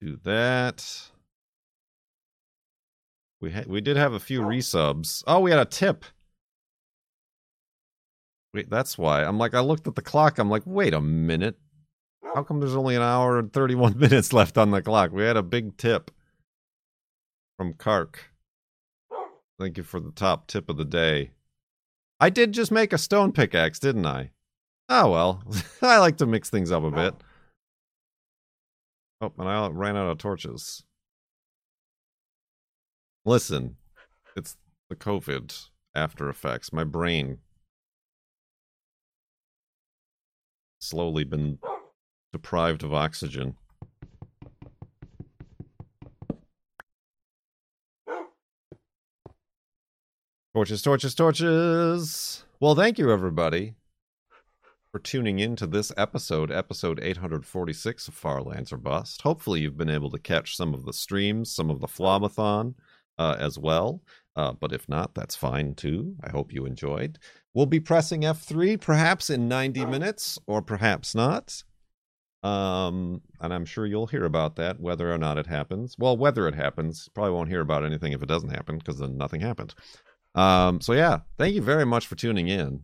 Do 0.00 0.16
that. 0.22 1.10
We 3.40 3.50
ha- 3.50 3.64
we 3.66 3.80
did 3.80 3.96
have 3.96 4.12
a 4.12 4.20
few 4.20 4.42
resubs. 4.42 5.24
Oh, 5.26 5.40
we 5.40 5.50
had 5.50 5.58
a 5.58 5.64
tip. 5.64 6.04
Wait, 8.52 8.70
that's 8.70 8.96
why. 8.96 9.24
I'm 9.24 9.36
like, 9.38 9.52
I 9.52 9.58
looked 9.58 9.88
at 9.88 9.96
the 9.96 10.02
clock. 10.02 10.38
I'm 10.38 10.48
like, 10.48 10.62
wait 10.64 10.94
a 10.94 11.00
minute. 11.00 11.56
How 12.36 12.44
come 12.44 12.60
there's 12.60 12.76
only 12.76 12.94
an 12.94 13.02
hour 13.02 13.36
and 13.36 13.52
31 13.52 13.98
minutes 13.98 14.32
left 14.32 14.56
on 14.58 14.70
the 14.70 14.80
clock? 14.80 15.10
We 15.10 15.24
had 15.24 15.36
a 15.36 15.42
big 15.42 15.76
tip 15.76 16.12
from 17.56 17.74
Kark. 17.74 18.16
Thank 19.58 19.76
you 19.76 19.84
for 19.84 20.00
the 20.00 20.10
top 20.10 20.46
tip 20.46 20.68
of 20.68 20.76
the 20.76 20.84
day. 20.84 21.30
I 22.20 22.30
did 22.30 22.52
just 22.52 22.72
make 22.72 22.92
a 22.92 22.98
stone 22.98 23.32
pickaxe, 23.32 23.78
didn't 23.78 24.06
I? 24.06 24.30
Oh 24.88 25.10
well. 25.10 25.42
I 25.82 25.98
like 25.98 26.16
to 26.18 26.26
mix 26.26 26.50
things 26.50 26.72
up 26.72 26.82
a 26.82 26.90
bit. 26.90 27.14
Oh, 29.20 29.32
and 29.38 29.48
I 29.48 29.68
ran 29.68 29.96
out 29.96 30.10
of 30.10 30.18
torches. 30.18 30.84
Listen, 33.24 33.76
it's 34.36 34.56
the 34.90 34.96
COVID 34.96 35.68
after 35.94 36.28
effects. 36.28 36.72
My 36.72 36.84
brain 36.84 37.38
slowly 40.80 41.24
been 41.24 41.58
deprived 42.32 42.82
of 42.82 42.92
oxygen. 42.92 43.56
Torches, 50.54 50.82
torches, 50.82 51.16
torches. 51.16 52.44
Well, 52.60 52.76
thank 52.76 52.96
you, 52.96 53.10
everybody, 53.10 53.74
for 54.92 55.00
tuning 55.00 55.40
in 55.40 55.56
to 55.56 55.66
this 55.66 55.90
episode, 55.96 56.52
episode 56.52 57.00
846 57.02 58.06
of 58.06 58.14
Far 58.14 58.40
Lands 58.40 58.72
or 58.72 58.76
Bust. 58.76 59.22
Hopefully, 59.22 59.62
you've 59.62 59.76
been 59.76 59.90
able 59.90 60.12
to 60.12 60.18
catch 60.20 60.56
some 60.56 60.72
of 60.72 60.84
the 60.84 60.92
streams, 60.92 61.50
some 61.50 61.70
of 61.70 61.80
the 61.80 61.88
Flomathon 61.88 62.74
uh, 63.18 63.34
as 63.36 63.58
well. 63.58 64.00
Uh, 64.36 64.52
but 64.52 64.72
if 64.72 64.88
not, 64.88 65.16
that's 65.16 65.34
fine 65.34 65.74
too. 65.74 66.14
I 66.22 66.30
hope 66.30 66.52
you 66.52 66.66
enjoyed. 66.66 67.18
We'll 67.52 67.66
be 67.66 67.80
pressing 67.80 68.20
F3 68.20 68.80
perhaps 68.80 69.30
in 69.30 69.48
90 69.48 69.86
minutes 69.86 70.38
or 70.46 70.62
perhaps 70.62 71.16
not. 71.16 71.64
Um, 72.44 73.22
and 73.40 73.52
I'm 73.52 73.64
sure 73.64 73.86
you'll 73.86 74.06
hear 74.06 74.24
about 74.24 74.54
that 74.56 74.78
whether 74.78 75.12
or 75.12 75.18
not 75.18 75.36
it 75.36 75.48
happens. 75.48 75.96
Well, 75.98 76.16
whether 76.16 76.46
it 76.46 76.54
happens, 76.54 77.08
probably 77.12 77.32
won't 77.32 77.48
hear 77.48 77.62
about 77.62 77.84
anything 77.84 78.12
if 78.12 78.22
it 78.22 78.28
doesn't 78.28 78.50
happen 78.50 78.78
because 78.78 79.00
then 79.00 79.16
nothing 79.16 79.40
happened. 79.40 79.74
Um, 80.34 80.80
so 80.80 80.92
yeah, 80.92 81.20
thank 81.38 81.54
you 81.54 81.62
very 81.62 81.86
much 81.86 82.06
for 82.06 82.16
tuning 82.16 82.48
in. 82.48 82.82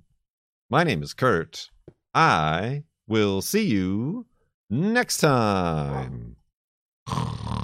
My 0.69 0.85
name 0.85 1.03
is 1.03 1.15
Kurt. 1.15 1.71
I 2.15 2.85
will 3.09 3.43
see 3.43 3.67
you 3.67 4.27
next 4.69 5.19
time. 5.19 6.37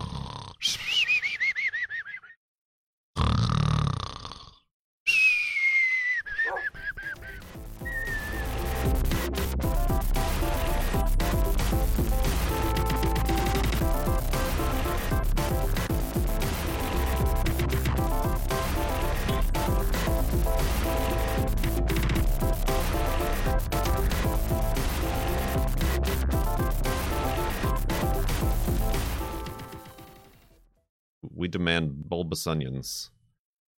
Onions. 32.44 33.10